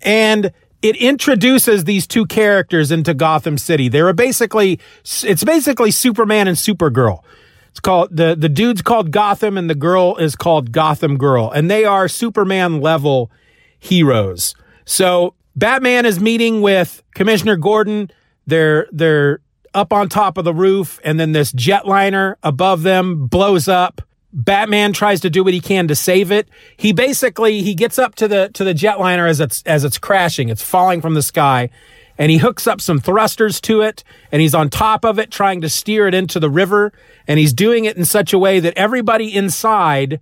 And 0.00 0.52
it 0.80 0.96
introduces 0.96 1.84
these 1.84 2.06
two 2.06 2.24
characters 2.24 2.90
into 2.90 3.12
Gotham 3.12 3.58
City. 3.58 3.88
They're 3.88 4.12
basically, 4.12 4.80
it's 5.22 5.44
basically 5.44 5.90
Superman 5.90 6.48
and 6.48 6.56
Supergirl. 6.56 7.22
It's 7.70 7.80
called, 7.80 8.16
the, 8.16 8.34
the 8.34 8.48
dude's 8.48 8.80
called 8.80 9.10
Gotham 9.10 9.58
and 9.58 9.68
the 9.68 9.74
girl 9.74 10.16
is 10.16 10.34
called 10.34 10.72
Gotham 10.72 11.18
Girl. 11.18 11.50
And 11.50 11.70
they 11.70 11.84
are 11.84 12.08
Superman 12.08 12.80
level 12.80 13.30
heroes. 13.78 14.54
So 14.84 15.34
Batman 15.56 16.06
is 16.06 16.20
meeting 16.20 16.60
with 16.60 17.02
Commissioner 17.14 17.56
Gordon. 17.56 18.10
They're, 18.46 18.86
they're 18.92 19.40
up 19.74 19.92
on 19.92 20.08
top 20.08 20.38
of 20.38 20.44
the 20.44 20.54
roof 20.54 20.98
and 21.04 21.20
then 21.20 21.32
this 21.32 21.52
jetliner 21.52 22.36
above 22.42 22.82
them 22.82 23.26
blows 23.26 23.68
up 23.68 24.00
Batman 24.32 24.92
tries 24.92 25.20
to 25.20 25.30
do 25.30 25.42
what 25.42 25.54
he 25.54 25.60
can 25.60 25.88
to 25.88 25.94
save 25.94 26.30
it. 26.30 26.48
He 26.76 26.92
basically 26.92 27.62
he 27.62 27.74
gets 27.74 27.98
up 27.98 28.14
to 28.16 28.28
the 28.28 28.50
to 28.54 28.64
the 28.64 28.74
jetliner 28.74 29.28
as 29.28 29.40
it's 29.40 29.62
as 29.64 29.84
it's 29.84 29.98
crashing. 29.98 30.48
It's 30.48 30.62
falling 30.62 31.00
from 31.00 31.14
the 31.14 31.22
sky, 31.22 31.70
and 32.18 32.30
he 32.30 32.38
hooks 32.38 32.66
up 32.66 32.80
some 32.80 32.98
thrusters 32.98 33.60
to 33.62 33.80
it, 33.80 34.04
and 34.30 34.42
he's 34.42 34.54
on 34.54 34.68
top 34.68 35.04
of 35.04 35.18
it 35.18 35.30
trying 35.30 35.60
to 35.62 35.68
steer 35.68 36.06
it 36.06 36.14
into 36.14 36.38
the 36.38 36.50
river, 36.50 36.92
and 37.26 37.38
he's 37.38 37.54
doing 37.54 37.86
it 37.86 37.96
in 37.96 38.04
such 38.04 38.32
a 38.32 38.38
way 38.38 38.60
that 38.60 38.74
everybody 38.76 39.34
inside 39.34 40.20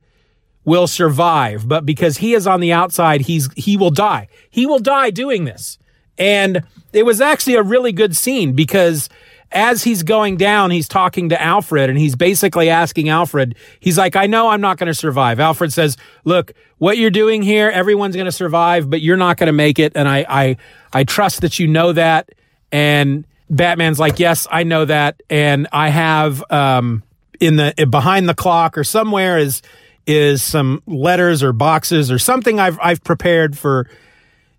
will 0.67 0.87
survive, 0.87 1.67
but 1.67 1.87
because 1.87 2.19
he 2.19 2.35
is 2.35 2.47
on 2.47 2.61
the 2.61 2.73
outside, 2.73 3.23
he's 3.23 3.49
he 3.55 3.79
will 3.79 3.91
die. 3.91 4.29
He 4.51 4.67
will 4.67 4.81
die 4.81 5.09
doing 5.09 5.45
this. 5.45 5.79
And 6.19 6.63
it 6.93 7.07
was 7.07 7.21
actually 7.21 7.55
a 7.55 7.63
really 7.63 7.93
good 7.93 8.15
scene 8.17 8.53
because 8.53 9.09
as 9.53 9.85
he's 9.85 10.03
going 10.03 10.37
down, 10.37 10.73
he's 10.73 10.89
talking 10.89 11.29
to 11.29 11.41
Alfred 11.41 11.89
and 11.89 11.99
he's 11.99 12.17
basically 12.17 12.69
asking 12.69 13.09
Alfred, 13.09 13.55
he's 13.79 13.97
like, 13.97 14.17
I 14.17 14.27
know 14.27 14.49
I'm 14.49 14.61
not 14.61 14.77
going 14.77 14.89
to 14.89 14.95
survive. 14.95 15.39
Alfred 15.39 15.73
says, 15.73 15.97
look, 16.25 16.53
what 16.79 16.99
you're 16.99 17.11
doing 17.11 17.43
here, 17.43 17.71
everyone's 17.71 18.17
going 18.17 18.27
to 18.27 18.33
survive, 18.33 18.91
but 18.91 19.01
you're 19.01 19.17
not 19.17 19.37
going 19.37 19.47
to 19.47 19.53
make 19.53 19.79
it. 19.79 19.93
And 19.95 20.09
I, 20.09 20.27
I, 20.29 20.57
I 20.93 21.05
trust 21.05 21.43
that 21.43 21.61
you 21.61 21.69
know 21.69 21.93
that. 21.93 22.31
And 22.73 23.25
Batman's 23.49 24.01
like, 24.01 24.19
yes, 24.19 24.49
I 24.51 24.65
know 24.65 24.85
that. 24.85 25.23
And 25.31 25.69
I 25.71 25.91
have, 25.91 26.43
um, 26.51 27.05
in 27.39 27.57
the 27.57 27.87
behind 27.89 28.29
the 28.29 28.35
clock 28.35 28.77
or 28.77 28.83
somewhere 28.83 29.39
is, 29.39 29.63
is 30.07 30.43
some 30.43 30.83
letters 30.87 31.43
or 31.43 31.53
boxes 31.53 32.11
or 32.11 32.19
something 32.19 32.61
I've, 32.61 32.79
I've 32.81 33.03
prepared 33.03 33.59
for, 33.59 33.89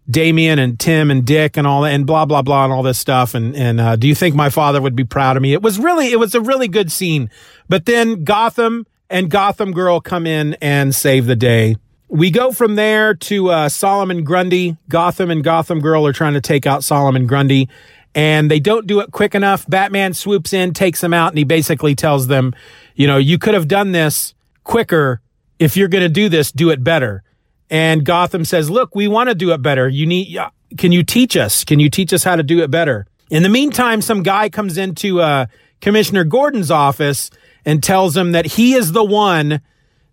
Damian 0.09 0.57
and 0.57 0.79
Tim 0.79 1.11
and 1.11 1.25
Dick 1.25 1.57
and 1.57 1.67
all 1.67 1.81
that 1.81 1.91
and 1.91 2.05
blah 2.05 2.25
blah 2.25 2.41
blah 2.41 2.63
and 2.63 2.73
all 2.73 2.83
this 2.83 2.97
stuff 2.97 3.33
and 3.33 3.55
and 3.55 3.81
uh, 3.81 3.95
do 3.95 4.07
you 4.07 4.15
think 4.15 4.35
my 4.35 4.49
father 4.49 4.81
would 4.81 4.95
be 4.95 5.03
proud 5.03 5.35
of 5.35 5.43
me? 5.43 5.53
It 5.53 5.61
was 5.61 5.79
really 5.79 6.11
it 6.11 6.19
was 6.19 6.33
a 6.33 6.41
really 6.41 6.67
good 6.67 6.91
scene. 6.91 7.29
But 7.67 7.85
then 7.85 8.23
Gotham 8.23 8.87
and 9.09 9.29
Gotham 9.29 9.71
Girl 9.71 9.99
come 9.99 10.25
in 10.25 10.55
and 10.55 10.95
save 10.95 11.25
the 11.25 11.35
day. 11.35 11.75
We 12.09 12.31
go 12.31 12.53
from 12.53 12.75
there 12.75 13.15
to 13.15 13.49
uh, 13.49 13.69
Solomon 13.69 14.23
Grundy. 14.23 14.77
Gotham 14.87 15.29
and 15.29 15.43
Gotham 15.43 15.81
Girl 15.81 16.07
are 16.07 16.13
trying 16.13 16.35
to 16.35 16.41
take 16.41 16.65
out 16.65 16.85
Solomon 16.85 17.27
Grundy, 17.27 17.67
and 18.15 18.49
they 18.49 18.61
don't 18.61 18.87
do 18.87 19.01
it 19.01 19.11
quick 19.11 19.35
enough. 19.35 19.67
Batman 19.67 20.13
swoops 20.13 20.53
in, 20.53 20.73
takes 20.73 21.01
them 21.01 21.13
out, 21.13 21.33
and 21.33 21.37
he 21.37 21.43
basically 21.43 21.95
tells 21.95 22.27
them, 22.27 22.55
you 22.95 23.07
know, 23.07 23.17
you 23.17 23.37
could 23.37 23.53
have 23.53 23.67
done 23.67 23.91
this 23.91 24.33
quicker. 24.63 25.21
If 25.59 25.75
you're 25.75 25.87
going 25.87 26.03
to 26.03 26.09
do 26.09 26.29
this, 26.29 26.51
do 26.51 26.69
it 26.69 26.83
better. 26.83 27.23
And 27.69 28.05
Gotham 28.05 28.45
says, 28.45 28.69
look, 28.69 28.95
we 28.95 29.07
want 29.07 29.29
to 29.29 29.35
do 29.35 29.51
it 29.51 29.61
better. 29.61 29.89
You 29.89 30.05
need, 30.05 30.37
can 30.77 30.91
you 30.91 31.03
teach 31.03 31.35
us? 31.35 31.63
Can 31.63 31.79
you 31.79 31.89
teach 31.89 32.13
us 32.13 32.23
how 32.23 32.35
to 32.35 32.43
do 32.43 32.61
it 32.61 32.71
better? 32.71 33.07
In 33.29 33.43
the 33.43 33.49
meantime, 33.49 34.01
some 34.01 34.23
guy 34.23 34.49
comes 34.49 34.77
into 34.77 35.19
uh, 35.19 35.47
Commissioner 35.81 36.23
Gordon's 36.23 36.71
office 36.71 37.29
and 37.65 37.83
tells 37.83 38.15
him 38.15 38.31
that 38.31 38.45
he 38.45 38.73
is 38.73 38.93
the 38.93 39.03
one 39.03 39.61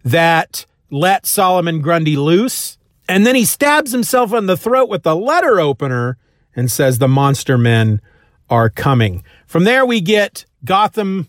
that 0.04 0.66
let 0.90 1.26
Solomon 1.26 1.80
Grundy 1.80 2.16
loose. 2.16 2.76
And 3.08 3.26
then 3.26 3.34
he 3.34 3.44
stabs 3.44 3.92
himself 3.92 4.32
in 4.32 4.46
the 4.46 4.56
throat 4.56 4.88
with 4.88 5.02
the 5.02 5.14
letter 5.14 5.60
opener 5.60 6.18
and 6.56 6.70
says 6.70 6.98
the 6.98 7.08
monster 7.08 7.56
men 7.56 8.00
are 8.50 8.68
coming. 8.68 9.22
From 9.46 9.64
there, 9.64 9.86
we 9.86 10.00
get 10.00 10.44
Gotham, 10.64 11.28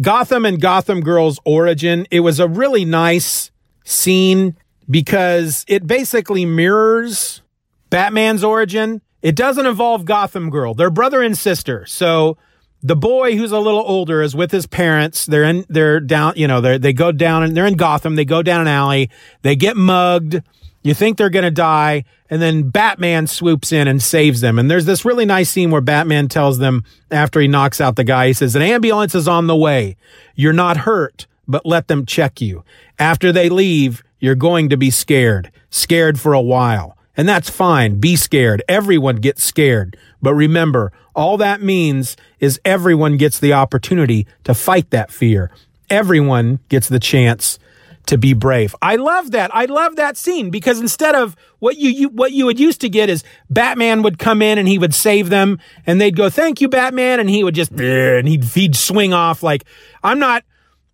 Gotham 0.00 0.44
and 0.44 0.60
Gotham 0.60 1.00
Girl's 1.00 1.38
origin. 1.44 2.06
It 2.10 2.20
was 2.20 2.40
a 2.40 2.48
really 2.48 2.84
nice 2.84 3.49
scene 3.90 4.56
because 4.88 5.64
it 5.68 5.86
basically 5.86 6.44
mirrors 6.44 7.42
Batman's 7.90 8.44
origin. 8.44 9.02
It 9.22 9.36
doesn't 9.36 9.66
involve 9.66 10.04
Gotham 10.04 10.50
Girl. 10.50 10.74
They're 10.74 10.90
brother 10.90 11.22
and 11.22 11.36
sister. 11.36 11.84
So 11.86 12.38
the 12.82 12.96
boy 12.96 13.36
who's 13.36 13.52
a 13.52 13.58
little 13.58 13.82
older 13.84 14.22
is 14.22 14.34
with 14.34 14.50
his 14.50 14.66
parents. 14.66 15.26
They're 15.26 15.44
in, 15.44 15.66
they're 15.68 16.00
down, 16.00 16.34
you 16.36 16.48
know, 16.48 16.60
they 16.60 16.78
they 16.78 16.92
go 16.92 17.12
down 17.12 17.42
and 17.42 17.56
they're 17.56 17.66
in 17.66 17.74
Gotham. 17.74 18.16
They 18.16 18.24
go 18.24 18.42
down 18.42 18.62
an 18.62 18.68
alley. 18.68 19.10
They 19.42 19.56
get 19.56 19.76
mugged. 19.76 20.40
You 20.82 20.94
think 20.94 21.18
they're 21.18 21.28
going 21.28 21.44
to 21.44 21.50
die. 21.50 22.04
And 22.30 22.40
then 22.40 22.70
Batman 22.70 23.26
swoops 23.26 23.72
in 23.72 23.86
and 23.86 24.02
saves 24.02 24.40
them. 24.40 24.58
And 24.58 24.70
there's 24.70 24.86
this 24.86 25.04
really 25.04 25.26
nice 25.26 25.50
scene 25.50 25.70
where 25.70 25.82
Batman 25.82 26.28
tells 26.28 26.58
them 26.58 26.84
after 27.10 27.40
he 27.40 27.48
knocks 27.48 27.80
out 27.80 27.96
the 27.96 28.04
guy, 28.04 28.28
he 28.28 28.32
says, 28.32 28.56
an 28.56 28.62
ambulance 28.62 29.14
is 29.14 29.28
on 29.28 29.46
the 29.46 29.56
way. 29.56 29.96
You're 30.36 30.54
not 30.54 30.78
hurt, 30.78 31.26
but 31.46 31.66
let 31.66 31.88
them 31.88 32.06
check 32.06 32.40
you. 32.40 32.64
After 32.98 33.32
they 33.32 33.48
leave, 33.48 34.02
you're 34.18 34.34
going 34.34 34.68
to 34.68 34.76
be 34.76 34.90
scared, 34.90 35.50
scared 35.70 36.18
for 36.20 36.32
a 36.32 36.40
while. 36.40 36.96
And 37.16 37.28
that's 37.28 37.50
fine. 37.50 38.00
Be 38.00 38.16
scared. 38.16 38.62
Everyone 38.68 39.16
gets 39.16 39.42
scared. 39.42 39.96
But 40.22 40.34
remember, 40.34 40.92
all 41.14 41.36
that 41.38 41.60
means 41.60 42.16
is 42.38 42.60
everyone 42.64 43.16
gets 43.16 43.38
the 43.38 43.52
opportunity 43.52 44.26
to 44.44 44.54
fight 44.54 44.90
that 44.90 45.10
fear. 45.10 45.50
Everyone 45.90 46.60
gets 46.68 46.88
the 46.88 47.00
chance 47.00 47.58
to 48.06 48.16
be 48.16 48.32
brave. 48.32 48.74
I 48.80 48.96
love 48.96 49.32
that. 49.32 49.54
I 49.54 49.66
love 49.66 49.96
that 49.96 50.16
scene 50.16 50.50
because 50.50 50.80
instead 50.80 51.14
of 51.14 51.36
what 51.58 51.76
you, 51.76 51.90
you, 51.90 52.08
what 52.08 52.32
you 52.32 52.46
would 52.46 52.58
used 52.58 52.80
to 52.80 52.88
get 52.88 53.08
is 53.08 53.22
Batman 53.50 54.02
would 54.02 54.18
come 54.18 54.42
in 54.42 54.58
and 54.58 54.66
he 54.66 54.78
would 54.78 54.94
save 54.94 55.28
them 55.28 55.58
and 55.86 56.00
they'd 56.00 56.16
go, 56.16 56.30
"Thank 56.30 56.60
you, 56.60 56.68
Batman," 56.68 57.20
and 57.20 57.28
he 57.28 57.44
would 57.44 57.54
just 57.54 57.70
and 57.72 58.26
he'd 58.26 58.44
he'd 58.44 58.74
swing 58.74 59.12
off 59.12 59.42
like 59.42 59.64
I'm 60.02 60.18
not 60.18 60.44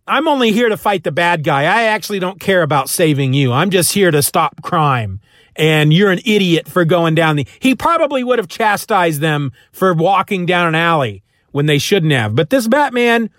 I'm 0.06 0.28
only 0.28 0.52
here 0.52 0.68
to 0.68 0.76
fight 0.76 1.02
the 1.02 1.10
bad 1.10 1.42
guy. 1.42 1.62
I 1.62 1.84
actually 1.84 2.20
don't 2.20 2.38
care 2.38 2.62
about 2.62 2.88
saving 2.88 3.34
you. 3.34 3.52
I'm 3.52 3.70
just 3.70 3.92
here 3.92 4.10
to 4.10 4.22
stop 4.22 4.62
crime. 4.62 5.20
And 5.56 5.92
you're 5.92 6.12
an 6.12 6.20
idiot 6.24 6.68
for 6.68 6.84
going 6.84 7.14
down 7.14 7.36
the, 7.36 7.46
he 7.60 7.74
probably 7.74 8.22
would 8.22 8.38
have 8.38 8.48
chastised 8.48 9.20
them 9.20 9.52
for 9.72 9.94
walking 9.94 10.46
down 10.46 10.68
an 10.68 10.74
alley 10.74 11.22
when 11.50 11.66
they 11.66 11.78
shouldn't 11.78 12.12
have. 12.12 12.36
But 12.36 12.50
this 12.50 12.68
Batman 12.68 13.30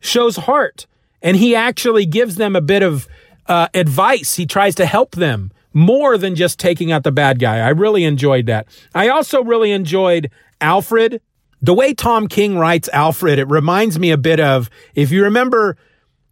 shows 0.00 0.36
heart 0.36 0.86
and 1.20 1.36
he 1.36 1.54
actually 1.54 2.06
gives 2.06 2.36
them 2.36 2.56
a 2.56 2.60
bit 2.60 2.82
of 2.82 3.06
uh, 3.46 3.68
advice. 3.74 4.36
He 4.36 4.46
tries 4.46 4.76
to 4.76 4.86
help 4.86 5.16
them 5.16 5.50
more 5.74 6.16
than 6.16 6.34
just 6.34 6.58
taking 6.58 6.90
out 6.90 7.02
the 7.02 7.12
bad 7.12 7.38
guy. 7.38 7.58
I 7.58 7.70
really 7.70 8.04
enjoyed 8.04 8.46
that. 8.46 8.66
I 8.94 9.08
also 9.08 9.42
really 9.42 9.72
enjoyed 9.72 10.30
Alfred 10.60 11.20
the 11.60 11.74
way 11.74 11.92
Tom 11.92 12.28
King 12.28 12.56
writes 12.56 12.88
Alfred, 12.92 13.38
it 13.38 13.48
reminds 13.48 13.98
me 13.98 14.10
a 14.10 14.16
bit 14.16 14.38
of, 14.38 14.70
if 14.94 15.10
you 15.10 15.24
remember, 15.24 15.76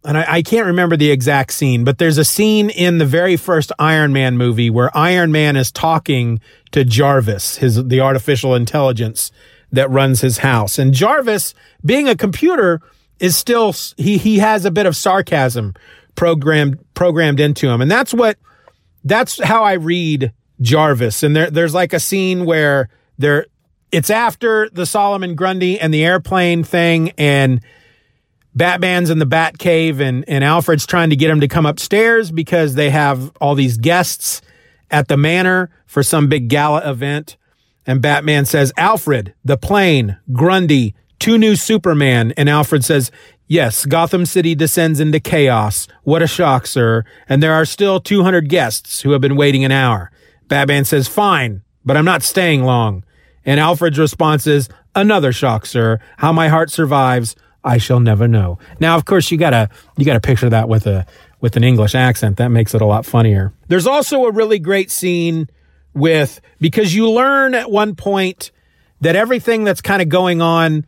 and 0.07 0.17
I, 0.17 0.25
I, 0.27 0.41
can't 0.41 0.65
remember 0.65 0.95
the 0.95 1.11
exact 1.11 1.51
scene, 1.51 1.83
but 1.83 1.97
there's 1.97 2.17
a 2.17 2.23
scene 2.23 2.69
in 2.69 2.97
the 2.97 3.05
very 3.05 3.35
first 3.35 3.73
Iron 3.77 4.13
Man 4.13 4.37
movie 4.37 4.69
where 4.69 4.95
Iron 4.97 5.33
Man 5.33 5.57
is 5.57 5.69
talking 5.69 6.39
to 6.71 6.85
Jarvis, 6.85 7.57
his, 7.57 7.83
the 7.83 7.99
artificial 7.99 8.55
intelligence 8.55 9.31
that 9.73 9.89
runs 9.91 10.21
his 10.21 10.37
house. 10.37 10.79
And 10.79 10.93
Jarvis, 10.93 11.53
being 11.85 12.07
a 12.07 12.15
computer, 12.15 12.81
is 13.19 13.35
still, 13.35 13.75
he, 13.97 14.17
he 14.17 14.39
has 14.39 14.63
a 14.63 14.71
bit 14.71 14.85
of 14.85 14.95
sarcasm 14.95 15.73
programmed, 16.15 16.79
programmed 16.93 17.41
into 17.41 17.67
him. 17.67 17.81
And 17.81 17.91
that's 17.91 18.13
what, 18.13 18.37
that's 19.03 19.43
how 19.43 19.65
I 19.65 19.73
read 19.73 20.31
Jarvis. 20.61 21.21
And 21.21 21.35
there, 21.35 21.51
there's 21.51 21.73
like 21.73 21.91
a 21.91 21.99
scene 21.99 22.45
where 22.45 22.87
there, 23.17 23.47
it's 23.91 24.09
after 24.09 24.69
the 24.69 24.85
Solomon 24.85 25.35
Grundy 25.35 25.77
and 25.77 25.93
the 25.93 26.05
airplane 26.05 26.63
thing 26.63 27.11
and 27.17 27.59
Batman's 28.57 29.09
in 29.09 29.19
the 29.19 29.25
Bat 29.25 29.59
Cave 29.59 29.99
and, 29.99 30.25
and 30.27 30.43
Alfred's 30.43 30.85
trying 30.85 31.09
to 31.11 31.15
get 31.15 31.29
him 31.29 31.41
to 31.41 31.47
come 31.47 31.65
upstairs 31.65 32.31
because 32.31 32.75
they 32.75 32.89
have 32.89 33.31
all 33.39 33.55
these 33.55 33.77
guests 33.77 34.41
at 34.89 35.07
the 35.07 35.17
manor 35.17 35.69
for 35.85 36.03
some 36.03 36.27
big 36.27 36.47
gala 36.47 36.89
event. 36.89 37.37
And 37.85 38.01
Batman 38.01 38.45
says, 38.45 38.73
Alfred, 38.75 39.33
the 39.45 39.57
plane, 39.57 40.17
Grundy, 40.33 40.95
two 41.19 41.37
new 41.37 41.55
Superman. 41.55 42.33
And 42.35 42.49
Alfred 42.49 42.83
says, 42.83 43.11
Yes, 43.49 43.85
Gotham 43.85 44.25
City 44.25 44.55
descends 44.55 44.99
into 44.99 45.21
chaos. 45.21 45.87
What 46.03 46.21
a 46.21 46.27
shock, 46.27 46.67
sir. 46.67 47.05
And 47.29 47.41
there 47.41 47.53
are 47.53 47.63
still 47.63 48.01
200 48.01 48.49
guests 48.49 49.01
who 49.01 49.11
have 49.11 49.21
been 49.21 49.37
waiting 49.37 49.63
an 49.63 49.71
hour. 49.71 50.11
Batman 50.49 50.83
says, 50.83 51.07
Fine, 51.07 51.61
but 51.85 51.95
I'm 51.95 52.03
not 52.05 52.23
staying 52.23 52.63
long. 52.63 53.05
And 53.45 53.59
Alfred's 53.61 53.99
response 53.99 54.47
is, 54.47 54.67
another 54.97 55.31
shock, 55.31 55.65
sir. 55.65 55.99
How 56.17 56.33
my 56.33 56.49
heart 56.49 56.69
survives, 56.71 57.35
I 57.67 57.77
shall 57.77 57.99
never 57.99 58.27
know. 58.27 58.57
Now, 58.79 58.95
of 58.95 59.05
course, 59.05 59.29
you 59.29 59.37
gotta, 59.37 59.69
you 59.97 60.05
gotta 60.05 60.21
picture 60.21 60.49
that 60.49 60.69
with 60.69 60.87
a, 60.87 61.05
with 61.41 61.55
an 61.57 61.63
English 61.63 61.93
accent. 61.93 62.37
That 62.37 62.49
makes 62.49 62.73
it 62.73 62.81
a 62.81 62.85
lot 62.85 63.05
funnier. 63.05 63.53
There's 63.67 63.85
also 63.85 64.25
a 64.25 64.31
really 64.31 64.59
great 64.59 64.89
scene 64.89 65.49
with, 65.93 66.41
because 66.59 66.95
you 66.95 67.09
learn 67.09 67.53
at 67.53 67.69
one 67.69 67.95
point 67.95 68.51
that 69.01 69.15
everything 69.15 69.63
that's 69.63 69.81
kind 69.81 70.01
of 70.01 70.09
going 70.09 70.41
on 70.41 70.85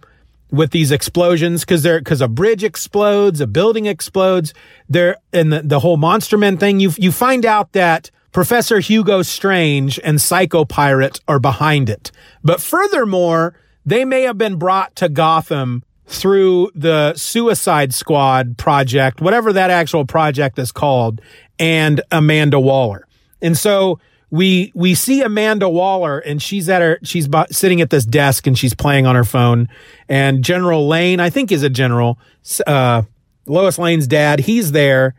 with 0.51 0.71
these 0.71 0.91
explosions, 0.91 1.63
cause 1.63 1.83
they're 1.83 2.01
cause 2.01 2.21
a 2.21 2.27
bridge 2.27 2.63
explodes, 2.63 3.39
a 3.39 3.45
building 3.45 3.85
explodes, 3.85 4.53
there, 4.87 5.17
and 5.31 5.53
the, 5.53 5.61
the 5.61 5.79
whole 5.79 5.97
monster 5.97 6.37
men 6.37 6.57
thing, 6.57 6.79
you, 6.79 6.91
you 6.97 7.11
find 7.11 7.45
out 7.45 7.73
that 7.73 8.09
Professor 8.31 8.79
Hugo 8.79 9.21
Strange 9.21 9.99
and 10.03 10.19
Psycho 10.19 10.65
Pirate 10.65 11.19
are 11.27 11.39
behind 11.39 11.89
it. 11.89 12.11
But 12.43 12.61
furthermore, 12.61 13.53
they 13.85 14.05
may 14.05 14.23
have 14.23 14.37
been 14.37 14.55
brought 14.55 14.95
to 14.97 15.09
Gotham 15.09 15.83
through 16.09 16.71
the 16.73 17.13
Suicide 17.15 17.93
Squad 17.93 18.57
project, 18.57 19.21
whatever 19.21 19.53
that 19.53 19.69
actual 19.69 20.05
project 20.05 20.57
is 20.57 20.71
called, 20.71 21.21
and 21.59 22.01
Amanda 22.11 22.59
Waller. 22.59 23.07
And 23.41 23.55
so 23.57 23.99
we 24.31 24.71
we 24.75 24.95
see 24.95 25.21
Amanda 25.21 25.69
Waller 25.69 26.19
and 26.19 26.41
she's 26.41 26.69
at 26.69 26.81
her 26.81 26.99
she's 27.03 27.27
sitting 27.51 27.81
at 27.81 27.89
this 27.89 28.05
desk 28.05 28.45
and 28.45 28.57
she's 28.57 28.73
playing 28.75 29.05
on 29.07 29.15
her 29.15 29.23
phone 29.23 29.67
and 30.07 30.43
General 30.43 30.87
Lane, 30.87 31.19
I 31.19 31.29
think 31.29 31.51
is 31.51 31.63
a 31.63 31.69
general, 31.69 32.19
uh 32.67 33.03
Lois 33.47 33.79
Lane's 33.79 34.05
dad, 34.05 34.39
he's 34.39 34.71
there 34.71 35.15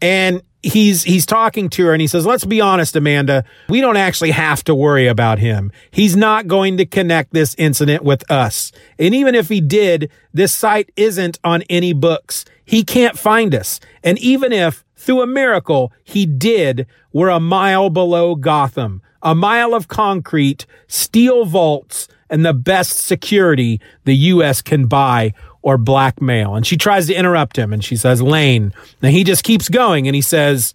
and 0.00 0.40
he's 0.64 1.04
he's 1.04 1.26
talking 1.26 1.68
to 1.70 1.86
her 1.86 1.92
and 1.92 2.00
he 2.00 2.06
says, 2.06 2.26
"Let's 2.26 2.44
be 2.44 2.60
honest, 2.60 2.96
Amanda. 2.96 3.44
We 3.68 3.80
don't 3.80 3.96
actually 3.96 4.30
have 4.32 4.64
to 4.64 4.74
worry 4.74 5.06
about 5.06 5.38
him. 5.38 5.70
He's 5.90 6.16
not 6.16 6.46
going 6.46 6.76
to 6.78 6.86
connect 6.86 7.32
this 7.32 7.54
incident 7.58 8.02
with 8.02 8.28
us. 8.30 8.72
And 8.98 9.14
even 9.14 9.34
if 9.34 9.48
he 9.48 9.60
did, 9.60 10.10
this 10.32 10.52
site 10.52 10.90
isn't 10.96 11.38
on 11.44 11.62
any 11.70 11.92
books. 11.92 12.44
He 12.64 12.82
can't 12.82 13.18
find 13.18 13.54
us. 13.54 13.80
And 14.02 14.18
even 14.18 14.52
if 14.52 14.84
through 14.96 15.22
a 15.22 15.26
miracle 15.26 15.92
he 16.02 16.26
did, 16.26 16.86
we're 17.12 17.28
a 17.28 17.40
mile 17.40 17.90
below 17.90 18.34
Gotham, 18.34 19.02
a 19.22 19.34
mile 19.34 19.74
of 19.74 19.88
concrete, 19.88 20.66
steel 20.86 21.44
vaults, 21.44 22.08
and 22.30 22.44
the 22.44 22.54
best 22.54 22.98
security 22.98 23.80
the 24.04 24.16
U.S. 24.16 24.62
can 24.62 24.86
buy 24.86 25.34
or 25.64 25.78
blackmail. 25.78 26.54
And 26.54 26.66
she 26.66 26.76
tries 26.76 27.06
to 27.06 27.14
interrupt 27.14 27.56
him 27.56 27.72
and 27.72 27.82
she 27.82 27.96
says, 27.96 28.20
Lane. 28.20 28.74
And 29.02 29.12
he 29.12 29.24
just 29.24 29.44
keeps 29.44 29.70
going 29.70 30.06
and 30.06 30.14
he 30.14 30.20
says, 30.20 30.74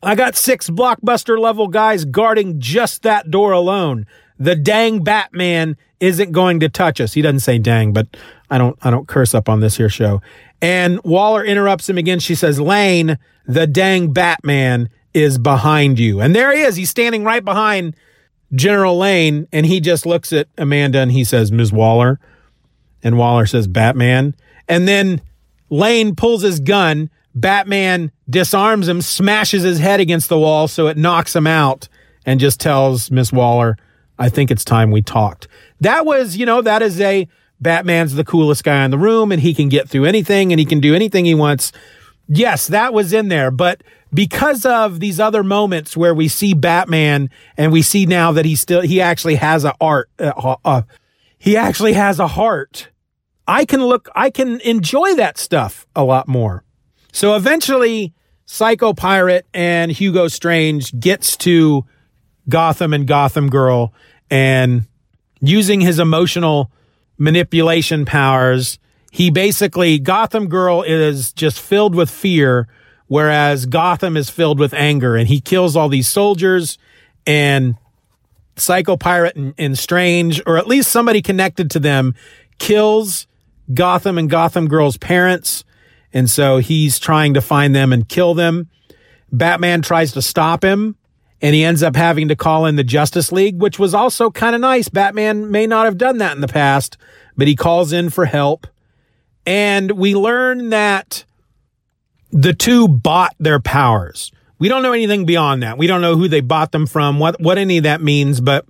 I 0.00 0.14
got 0.14 0.36
six 0.36 0.70
blockbuster 0.70 1.38
level 1.38 1.66
guys 1.66 2.04
guarding 2.04 2.60
just 2.60 3.02
that 3.02 3.32
door 3.32 3.50
alone. 3.50 4.06
The 4.38 4.54
dang 4.54 5.02
Batman 5.02 5.76
isn't 5.98 6.30
going 6.30 6.60
to 6.60 6.68
touch 6.68 7.00
us. 7.00 7.14
He 7.14 7.20
doesn't 7.22 7.40
say 7.40 7.58
dang, 7.58 7.92
but 7.92 8.06
I 8.48 8.58
don't, 8.58 8.78
I 8.82 8.90
don't 8.90 9.08
curse 9.08 9.34
up 9.34 9.48
on 9.48 9.58
this 9.58 9.76
here 9.76 9.88
show. 9.88 10.22
And 10.60 11.02
Waller 11.02 11.44
interrupts 11.44 11.88
him 11.88 11.98
again. 11.98 12.20
She 12.20 12.36
says, 12.36 12.60
Lane, 12.60 13.18
the 13.44 13.66
dang 13.66 14.12
Batman 14.12 14.88
is 15.12 15.36
behind 15.36 15.98
you. 15.98 16.20
And 16.20 16.32
there 16.32 16.54
he 16.54 16.62
is. 16.62 16.76
He's 16.76 16.90
standing 16.90 17.24
right 17.24 17.44
behind 17.44 17.96
General 18.54 18.96
Lane. 18.96 19.48
And 19.52 19.66
he 19.66 19.80
just 19.80 20.06
looks 20.06 20.32
at 20.32 20.46
Amanda 20.56 21.00
and 21.00 21.10
he 21.10 21.24
says, 21.24 21.50
Ms. 21.50 21.72
Waller, 21.72 22.20
and 23.02 23.18
Waller 23.18 23.46
says 23.46 23.66
Batman. 23.66 24.34
And 24.68 24.86
then 24.86 25.20
Lane 25.70 26.14
pulls 26.14 26.42
his 26.42 26.60
gun. 26.60 27.10
Batman 27.34 28.12
disarms 28.28 28.88
him, 28.88 29.00
smashes 29.00 29.62
his 29.62 29.78
head 29.78 30.00
against 30.00 30.28
the 30.28 30.38
wall 30.38 30.68
so 30.68 30.86
it 30.86 30.96
knocks 30.96 31.34
him 31.34 31.46
out, 31.46 31.88
and 32.26 32.38
just 32.38 32.60
tells 32.60 33.10
Miss 33.10 33.32
Waller, 33.32 33.76
I 34.18 34.28
think 34.28 34.50
it's 34.50 34.64
time 34.64 34.90
we 34.90 35.02
talked. 35.02 35.48
That 35.80 36.04
was, 36.06 36.36
you 36.36 36.46
know, 36.46 36.62
that 36.62 36.82
is 36.82 37.00
a 37.00 37.26
Batman's 37.60 38.14
the 38.14 38.24
coolest 38.24 38.64
guy 38.64 38.84
in 38.84 38.90
the 38.90 38.98
room 38.98 39.32
and 39.32 39.40
he 39.40 39.54
can 39.54 39.68
get 39.68 39.88
through 39.88 40.04
anything 40.04 40.52
and 40.52 40.58
he 40.58 40.66
can 40.66 40.80
do 40.80 40.94
anything 40.94 41.24
he 41.24 41.34
wants. 41.34 41.72
Yes, 42.28 42.66
that 42.66 42.92
was 42.92 43.12
in 43.12 43.28
there, 43.28 43.50
but 43.50 43.82
because 44.12 44.66
of 44.66 45.00
these 45.00 45.18
other 45.18 45.42
moments 45.42 45.96
where 45.96 46.14
we 46.14 46.28
see 46.28 46.54
Batman 46.54 47.30
and 47.56 47.72
we 47.72 47.82
see 47.82 48.04
now 48.04 48.32
that 48.32 48.44
he 48.44 48.56
still 48.56 48.80
he 48.82 49.00
actually 49.00 49.36
has 49.36 49.64
a 49.64 49.74
art 49.80 50.10
uh, 50.18 50.56
uh, 50.64 50.82
he 51.38 51.56
actually 51.56 51.94
has 51.94 52.18
a 52.18 52.28
heart 52.28 52.88
I 53.46 53.64
can 53.64 53.84
look, 53.84 54.08
I 54.14 54.30
can 54.30 54.60
enjoy 54.60 55.14
that 55.14 55.38
stuff 55.38 55.86
a 55.94 56.04
lot 56.04 56.28
more. 56.28 56.64
So 57.12 57.36
eventually, 57.36 58.14
Psycho 58.46 58.92
Pirate 58.92 59.46
and 59.52 59.90
Hugo 59.90 60.28
Strange 60.28 60.98
gets 60.98 61.36
to 61.38 61.84
Gotham 62.48 62.92
and 62.92 63.06
Gotham 63.06 63.48
Girl 63.48 63.92
and 64.30 64.86
using 65.40 65.80
his 65.80 65.98
emotional 65.98 66.70
manipulation 67.18 68.04
powers, 68.04 68.78
he 69.10 69.30
basically, 69.30 69.98
Gotham 69.98 70.48
Girl 70.48 70.82
is 70.82 71.32
just 71.32 71.60
filled 71.60 71.94
with 71.94 72.10
fear, 72.10 72.68
whereas 73.06 73.66
Gotham 73.66 74.16
is 74.16 74.30
filled 74.30 74.58
with 74.58 74.72
anger 74.72 75.16
and 75.16 75.28
he 75.28 75.40
kills 75.40 75.76
all 75.76 75.88
these 75.88 76.08
soldiers 76.08 76.78
and 77.26 77.76
Psycho 78.56 78.96
Pirate 78.96 79.36
and, 79.36 79.54
and 79.58 79.78
Strange, 79.78 80.40
or 80.46 80.56
at 80.56 80.66
least 80.66 80.90
somebody 80.90 81.22
connected 81.22 81.70
to 81.72 81.78
them, 81.78 82.14
kills 82.58 83.26
Gotham 83.74 84.18
and 84.18 84.30
Gotham 84.30 84.68
Girl's 84.68 84.96
parents. 84.96 85.64
And 86.12 86.30
so 86.30 86.58
he's 86.58 86.98
trying 86.98 87.34
to 87.34 87.40
find 87.40 87.74
them 87.74 87.92
and 87.92 88.08
kill 88.08 88.34
them. 88.34 88.68
Batman 89.32 89.82
tries 89.82 90.12
to 90.12 90.22
stop 90.22 90.62
him 90.62 90.96
and 91.40 91.54
he 91.54 91.64
ends 91.64 91.82
up 91.82 91.96
having 91.96 92.28
to 92.28 92.36
call 92.36 92.66
in 92.66 92.76
the 92.76 92.84
Justice 92.84 93.32
League, 93.32 93.60
which 93.60 93.78
was 93.78 93.94
also 93.94 94.30
kind 94.30 94.54
of 94.54 94.60
nice. 94.60 94.88
Batman 94.88 95.50
may 95.50 95.66
not 95.66 95.86
have 95.86 95.98
done 95.98 96.18
that 96.18 96.34
in 96.34 96.40
the 96.40 96.48
past, 96.48 96.96
but 97.36 97.48
he 97.48 97.56
calls 97.56 97.92
in 97.92 98.10
for 98.10 98.26
help. 98.26 98.66
And 99.44 99.92
we 99.92 100.14
learn 100.14 100.70
that 100.70 101.24
the 102.30 102.54
two 102.54 102.86
bought 102.86 103.34
their 103.40 103.58
powers. 103.58 104.30
We 104.60 104.68
don't 104.68 104.84
know 104.84 104.92
anything 104.92 105.24
beyond 105.24 105.64
that. 105.64 105.78
We 105.78 105.88
don't 105.88 106.00
know 106.00 106.16
who 106.16 106.28
they 106.28 106.40
bought 106.40 106.70
them 106.70 106.86
from, 106.86 107.18
what, 107.18 107.40
what 107.40 107.58
any 107.58 107.78
of 107.78 107.84
that 107.84 108.00
means, 108.00 108.40
but 108.40 108.64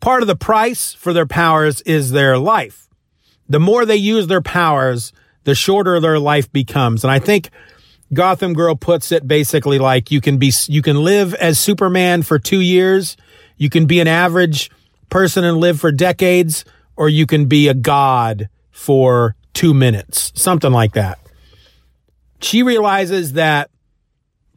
part 0.00 0.22
of 0.22 0.28
the 0.28 0.36
price 0.36 0.94
for 0.94 1.12
their 1.12 1.26
powers 1.26 1.80
is 1.80 2.12
their 2.12 2.38
life 2.38 2.84
the 3.48 3.60
more 3.60 3.84
they 3.84 3.96
use 3.96 4.26
their 4.26 4.40
powers, 4.40 5.12
the 5.44 5.54
shorter 5.54 6.00
their 6.00 6.18
life 6.18 6.50
becomes. 6.52 7.04
And 7.04 7.10
I 7.10 7.18
think 7.18 7.50
Gotham 8.12 8.54
Girl 8.54 8.74
puts 8.74 9.12
it 9.12 9.26
basically 9.26 9.78
like 9.78 10.10
you 10.10 10.20
can 10.20 10.38
be, 10.38 10.52
you 10.66 10.82
can 10.82 11.02
live 11.04 11.34
as 11.34 11.58
Superman 11.58 12.22
for 12.22 12.38
two 12.38 12.60
years. 12.60 13.16
You 13.56 13.70
can 13.70 13.86
be 13.86 14.00
an 14.00 14.08
average 14.08 14.70
person 15.10 15.44
and 15.44 15.58
live 15.58 15.80
for 15.80 15.92
decades, 15.92 16.64
or 16.96 17.08
you 17.08 17.26
can 17.26 17.46
be 17.46 17.68
a 17.68 17.74
god 17.74 18.48
for 18.70 19.36
two 19.52 19.74
minutes, 19.74 20.32
something 20.34 20.72
like 20.72 20.94
that. 20.94 21.18
She 22.40 22.62
realizes 22.62 23.34
that 23.34 23.70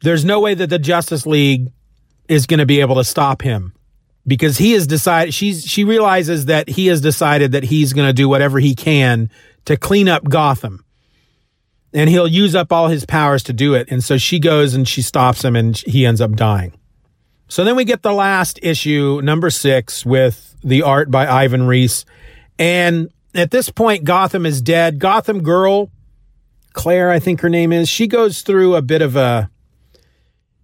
there's 0.02 0.24
no 0.24 0.40
way 0.40 0.54
that 0.54 0.68
the 0.68 0.78
Justice 0.78 1.26
League 1.26 1.70
is 2.28 2.46
going 2.46 2.58
to 2.58 2.66
be 2.66 2.80
able 2.80 2.96
to 2.96 3.04
stop 3.04 3.42
him 3.42 3.72
because 4.28 4.58
he 4.58 4.72
has 4.72 4.86
decided 4.86 5.32
she's 5.32 5.64
she 5.64 5.84
realizes 5.84 6.44
that 6.46 6.68
he 6.68 6.86
has 6.86 7.00
decided 7.00 7.52
that 7.52 7.64
he's 7.64 7.92
going 7.92 8.06
to 8.06 8.12
do 8.12 8.28
whatever 8.28 8.60
he 8.60 8.74
can 8.74 9.30
to 9.64 9.76
clean 9.76 10.08
up 10.08 10.28
Gotham. 10.28 10.84
And 11.94 12.10
he'll 12.10 12.28
use 12.28 12.54
up 12.54 12.70
all 12.70 12.88
his 12.88 13.06
powers 13.06 13.42
to 13.44 13.54
do 13.54 13.72
it. 13.72 13.88
And 13.90 14.04
so 14.04 14.18
she 14.18 14.38
goes 14.38 14.74
and 14.74 14.86
she 14.86 15.00
stops 15.00 15.42
him 15.42 15.56
and 15.56 15.74
he 15.76 16.04
ends 16.04 16.20
up 16.20 16.32
dying. 16.32 16.74
So 17.48 17.64
then 17.64 17.76
we 17.76 17.86
get 17.86 18.02
the 18.02 18.12
last 18.12 18.60
issue, 18.62 19.22
number 19.24 19.48
6 19.48 20.04
with 20.04 20.54
the 20.62 20.82
art 20.82 21.10
by 21.10 21.26
Ivan 21.26 21.66
Reis. 21.66 22.04
And 22.58 23.08
at 23.34 23.50
this 23.50 23.70
point, 23.70 24.04
Gotham 24.04 24.44
is 24.44 24.60
dead. 24.60 24.98
Gotham 24.98 25.42
Girl, 25.42 25.90
Claire, 26.74 27.10
I 27.10 27.18
think 27.18 27.40
her 27.40 27.48
name 27.48 27.72
is, 27.72 27.88
she 27.88 28.06
goes 28.06 28.42
through 28.42 28.76
a 28.76 28.82
bit 28.82 29.00
of 29.00 29.16
a 29.16 29.50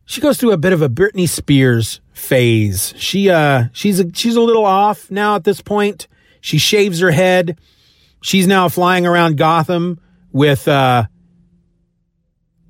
she 0.06 0.20
goes 0.20 0.38
through 0.38 0.52
a 0.52 0.58
bit 0.58 0.72
of 0.72 0.82
a 0.82 0.88
Britney 0.88 1.28
Spears 1.28 2.00
phase. 2.12 2.94
She 2.96 3.30
uh 3.30 3.64
she's 3.72 4.00
a, 4.00 4.12
she's 4.14 4.36
a 4.36 4.40
little 4.40 4.64
off 4.64 5.10
now 5.10 5.36
at 5.36 5.44
this 5.44 5.60
point. 5.60 6.06
She 6.40 6.58
shaves 6.58 7.00
her 7.00 7.10
head. 7.10 7.58
She's 8.22 8.46
now 8.46 8.68
flying 8.68 9.06
around 9.06 9.36
Gotham 9.36 10.00
with 10.32 10.68
uh 10.68 11.04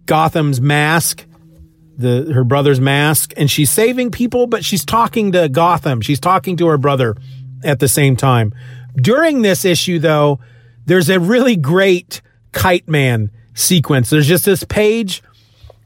Gotham's 0.07 0.61
mask, 0.61 1.27
the 1.97 2.33
her 2.35 2.45
brother's 2.45 2.81
mask, 2.81 3.33
and 3.37 3.51
she's 3.51 3.71
saving 3.71 4.11
people, 4.11 4.47
but 4.47 4.65
she's 4.65 4.85
talking 4.85 5.33
to 5.33 5.49
Gotham. 5.49 6.01
She's 6.01 6.21
talking 6.21 6.57
to 6.59 6.67
her 6.69 6.79
brother 6.79 7.17
at 7.63 7.81
the 7.81 7.89
same 7.89 8.17
time. 8.17 8.55
During 8.97 9.43
this 9.43 9.65
issue, 9.65 9.99
though, 9.99 10.39
there's 10.87 11.09
a 11.09 11.19
really 11.19 11.57
great 11.57 12.21
Kite 12.53 12.89
Man 12.89 13.31
sequence. 13.55 14.11
There's 14.11 14.29
just 14.29 14.45
this 14.45 14.65
page 14.65 15.23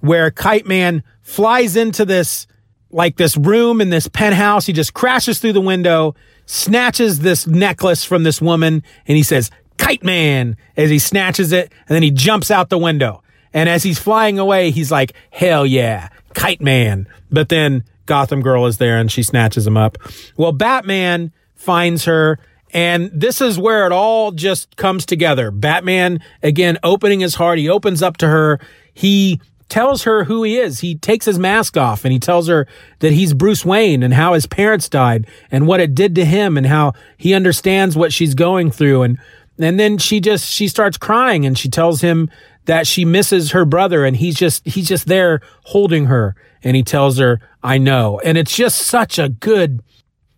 where 0.01 0.31
Kite 0.31 0.67
Man 0.67 1.03
flies 1.29 1.77
into 1.77 2.05
this 2.05 2.47
like 2.91 3.17
this 3.17 3.37
room 3.37 3.83
in 3.83 3.91
this 3.91 4.09
penthouse. 4.09 4.65
He 4.65 4.73
just 4.73 4.95
crashes 4.95 5.39
through 5.39 5.53
the 5.53 5.61
window, 5.61 6.15
snatches 6.47 7.19
this 7.19 7.47
necklace 7.47 8.03
from 8.03 8.23
this 8.23 8.41
woman, 8.41 8.83
and 9.07 9.17
he 9.17 9.23
says, 9.23 9.51
Kite 9.77 10.03
Man, 10.03 10.57
as 10.77 10.89
he 10.89 10.99
snatches 10.99 11.53
it, 11.53 11.71
and 11.87 11.95
then 11.95 12.03
he 12.03 12.11
jumps 12.11 12.51
out 12.51 12.71
the 12.71 12.79
window. 12.79 13.23
And 13.53 13.69
as 13.69 13.83
he's 13.83 13.99
flying 13.99 14.39
away, 14.39 14.71
he's 14.71 14.91
like, 14.91 15.13
hell 15.31 15.67
yeah, 15.67 16.09
Kite 16.35 16.63
Man. 16.63 17.07
But 17.31 17.51
then 17.51 17.85
Gotham 18.07 18.41
Girl 18.41 18.65
is 18.65 18.79
there 18.79 18.99
and 18.99 19.13
she 19.13 19.23
snatches 19.23 19.67
him 19.67 19.77
up. 19.77 19.99
Well, 20.37 20.53
Batman 20.53 21.33
finds 21.55 22.07
her 22.07 22.39
and 22.73 23.11
this 23.15 23.41
is 23.41 23.59
where 23.59 23.87
it 23.87 23.93
all 23.93 24.33
just 24.33 24.77
comes 24.77 25.07
together. 25.07 25.51
Batman, 25.51 26.21
again, 26.43 26.79
opening 26.83 27.21
his 27.21 27.35
heart. 27.35 27.59
He 27.59 27.69
opens 27.69 28.03
up 28.03 28.19
to 28.19 28.29
her. 28.29 28.61
He 28.93 29.41
tells 29.69 30.05
her 30.05 30.25
who 30.25 30.43
he 30.43 30.59
is. 30.59 30.81
He 30.81 30.95
takes 30.95 31.27
his 31.27 31.39
mask 31.39 31.77
off 31.77 32.05
and 32.05 32.13
he 32.13 32.19
tells 32.19 32.49
her 32.49 32.67
that 33.01 33.13
he's 33.13 33.35
Bruce 33.35 33.65
Wayne 33.65 34.03
and 34.03 34.15
how 34.15 34.35
his 34.35 34.47
parents 34.47 34.89
died 34.89 35.27
and 35.51 35.67
what 35.67 35.81
it 35.81 35.95
did 35.95 36.15
to 36.17 36.25
him 36.25 36.57
and 36.57 36.67
how 36.67 36.95
he 37.17 37.35
understands 37.35 37.97
what 37.97 38.13
she's 38.13 38.35
going 38.35 38.71
through. 38.71 39.03
And, 39.03 39.19
and 39.59 39.79
then 39.79 39.99
she 39.99 40.21
just, 40.21 40.47
she 40.47 40.69
starts 40.69 40.97
crying 40.97 41.45
and 41.45 41.59
she 41.59 41.69
tells 41.69 42.01
him 42.01 42.31
that 42.65 42.87
she 42.87 43.05
misses 43.05 43.53
her 43.53 43.65
brother 43.65 44.05
and 44.05 44.17
he's 44.17 44.37
just, 44.37 44.67
he's 44.67 44.89
just 44.89 45.07
there 45.07 45.41
holding 45.65 46.07
her. 46.07 46.35
And 46.63 46.77
he 46.77 46.83
tells 46.83 47.19
her, 47.19 47.41
I 47.63 47.79
know. 47.79 48.21
And 48.25 48.37
it's 48.37 48.57
just 48.57 48.79
such 48.79 49.19
a 49.19 49.29
good, 49.29 49.83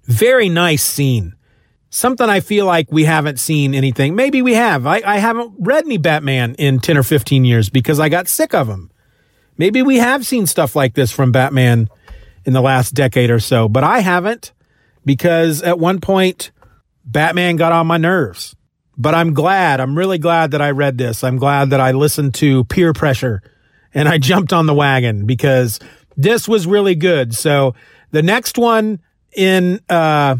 very 0.04 0.48
nice 0.48 0.82
scene 0.82 1.34
something 1.90 2.28
I 2.28 2.40
feel 2.40 2.66
like 2.66 2.90
we 2.90 3.04
haven't 3.04 3.38
seen 3.38 3.74
anything. 3.74 4.14
Maybe 4.14 4.42
we 4.42 4.54
have. 4.54 4.86
I, 4.86 5.02
I 5.04 5.18
haven't 5.18 5.54
read 5.58 5.84
any 5.84 5.98
Batman 5.98 6.54
in 6.54 6.78
10 6.78 6.96
or 6.96 7.02
15 7.02 7.44
years 7.44 7.68
because 7.68 8.00
I 8.00 8.08
got 8.08 8.28
sick 8.28 8.54
of 8.54 8.68
them. 8.68 8.90
Maybe 9.60 9.82
we 9.82 9.98
have 9.98 10.24
seen 10.24 10.46
stuff 10.46 10.74
like 10.74 10.94
this 10.94 11.12
from 11.12 11.32
Batman 11.32 11.90
in 12.46 12.54
the 12.54 12.62
last 12.62 12.94
decade 12.94 13.28
or 13.28 13.40
so, 13.40 13.68
but 13.68 13.84
I 13.84 13.98
haven't 13.98 14.52
because 15.04 15.60
at 15.60 15.78
one 15.78 16.00
point 16.00 16.50
Batman 17.04 17.56
got 17.56 17.70
on 17.70 17.86
my 17.86 17.98
nerves. 17.98 18.56
But 18.96 19.14
I'm 19.14 19.34
glad, 19.34 19.78
I'm 19.78 19.98
really 19.98 20.16
glad 20.16 20.52
that 20.52 20.62
I 20.62 20.70
read 20.70 20.96
this. 20.96 21.22
I'm 21.22 21.36
glad 21.36 21.68
that 21.70 21.80
I 21.80 21.90
listened 21.90 22.32
to 22.36 22.64
peer 22.64 22.94
pressure 22.94 23.42
and 23.92 24.08
I 24.08 24.16
jumped 24.30 24.54
on 24.54 24.64
the 24.64 24.72
wagon 24.72 25.26
because 25.26 25.78
this 26.16 26.48
was 26.48 26.66
really 26.66 26.94
good. 26.94 27.34
So 27.34 27.74
the 28.12 28.22
next 28.22 28.56
one 28.56 29.02
in, 29.36 29.78
uh, 29.90 30.36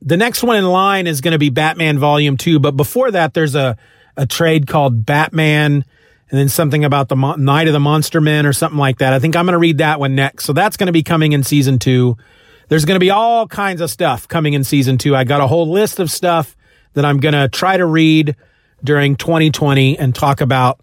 the 0.00 0.16
next 0.16 0.44
one 0.44 0.54
in 0.54 0.64
line 0.64 1.08
is 1.08 1.20
going 1.20 1.32
to 1.32 1.40
be 1.40 1.50
Batman 1.50 1.98
Volume 1.98 2.36
2. 2.36 2.60
But 2.60 2.76
before 2.76 3.10
that, 3.10 3.34
there's 3.34 3.56
a, 3.56 3.76
a 4.16 4.26
trade 4.26 4.68
called 4.68 5.04
Batman 5.04 5.84
and 6.30 6.38
then 6.38 6.48
something 6.48 6.84
about 6.84 7.08
the 7.08 7.16
Mo- 7.16 7.34
Night 7.34 7.66
of 7.66 7.72
the 7.72 7.80
Monster 7.80 8.20
Men 8.20 8.46
or 8.46 8.52
something 8.52 8.78
like 8.78 8.98
that. 8.98 9.12
I 9.12 9.18
think 9.18 9.36
I'm 9.36 9.44
going 9.46 9.52
to 9.52 9.58
read 9.58 9.78
that 9.78 10.00
one 10.00 10.14
next. 10.14 10.44
So 10.44 10.52
that's 10.52 10.76
going 10.76 10.86
to 10.86 10.92
be 10.92 11.02
coming 11.02 11.32
in 11.32 11.42
season 11.42 11.78
two. 11.78 12.16
There's 12.68 12.84
going 12.84 12.96
to 12.96 13.00
be 13.00 13.10
all 13.10 13.46
kinds 13.46 13.80
of 13.80 13.90
stuff 13.90 14.26
coming 14.26 14.54
in 14.54 14.64
season 14.64 14.98
two. 14.98 15.14
I 15.14 15.24
got 15.24 15.40
a 15.40 15.46
whole 15.46 15.70
list 15.70 16.00
of 16.00 16.10
stuff 16.10 16.56
that 16.94 17.04
I'm 17.04 17.18
going 17.18 17.34
to 17.34 17.48
try 17.48 17.76
to 17.76 17.84
read 17.84 18.36
during 18.82 19.16
2020 19.16 19.98
and 19.98 20.14
talk 20.14 20.40
about 20.40 20.80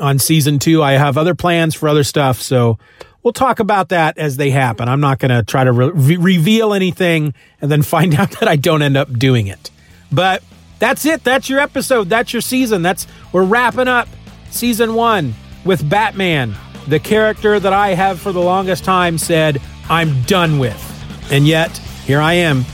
on 0.00 0.18
season 0.18 0.58
two. 0.58 0.82
I 0.82 0.92
have 0.92 1.18
other 1.18 1.34
plans 1.34 1.74
for 1.74 1.88
other 1.88 2.04
stuff. 2.04 2.40
So 2.40 2.78
we'll 3.22 3.32
talk 3.32 3.58
about 3.60 3.90
that 3.90 4.16
as 4.16 4.36
they 4.36 4.50
happen. 4.50 4.88
I'm 4.88 5.00
not 5.00 5.18
going 5.18 5.30
to 5.30 5.42
try 5.42 5.64
to 5.64 5.72
re- 5.72 6.16
reveal 6.16 6.72
anything 6.72 7.34
and 7.60 7.70
then 7.70 7.82
find 7.94 8.14
out 8.14 8.30
that 8.32 8.48
I 8.48 8.56
don't 8.56 8.82
end 8.82 8.96
up 8.96 9.12
doing 9.18 9.48
it. 9.48 9.70
But 10.10 10.42
that's 10.78 11.04
it. 11.04 11.24
That's 11.24 11.48
your 11.50 11.60
episode. 11.60 12.08
That's 12.08 12.32
your 12.32 12.42
season. 12.42 12.82
That's 12.82 13.06
we're 13.32 13.44
wrapping 13.44 13.88
up 13.88 14.08
season 14.50 14.94
1 14.94 15.34
with 15.64 15.88
Batman, 15.88 16.54
the 16.86 16.98
character 16.98 17.60
that 17.60 17.72
I 17.72 17.94
have 17.94 18.20
for 18.20 18.32
the 18.32 18.40
longest 18.40 18.84
time 18.84 19.18
said 19.18 19.60
I'm 19.88 20.22
done 20.22 20.58
with. 20.58 20.84
And 21.30 21.46
yet, 21.46 21.76
here 22.04 22.20
I 22.20 22.34
am 22.34 22.64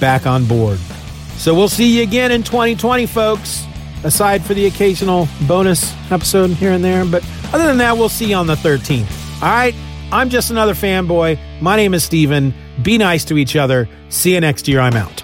back 0.00 0.26
on 0.26 0.44
board. 0.44 0.78
So 1.36 1.54
we'll 1.54 1.68
see 1.68 1.96
you 1.98 2.02
again 2.02 2.32
in 2.32 2.42
2020, 2.42 3.06
folks. 3.06 3.64
Aside 4.04 4.44
for 4.44 4.52
the 4.52 4.66
occasional 4.66 5.28
bonus 5.48 5.94
episode 6.10 6.50
here 6.50 6.72
and 6.72 6.84
there, 6.84 7.06
but 7.06 7.26
other 7.54 7.66
than 7.66 7.78
that, 7.78 7.96
we'll 7.96 8.10
see 8.10 8.26
you 8.26 8.36
on 8.36 8.46
the 8.46 8.54
13th. 8.54 9.42
All 9.42 9.48
right. 9.48 9.74
I'm 10.12 10.30
just 10.30 10.52
another 10.52 10.74
fanboy. 10.74 11.38
My 11.60 11.74
name 11.74 11.92
is 11.92 12.04
Stephen. 12.04 12.54
Be 12.82 12.98
nice 12.98 13.24
to 13.24 13.36
each 13.36 13.56
other. 13.56 13.88
See 14.10 14.34
you 14.34 14.40
next 14.40 14.68
year. 14.68 14.78
I'm 14.78 14.94
out. 14.94 15.23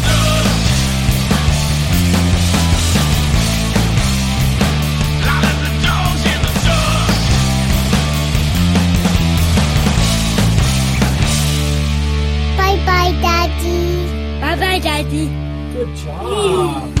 Daddy. 14.81 15.27
Good 15.73 15.95
job. 15.95 17.00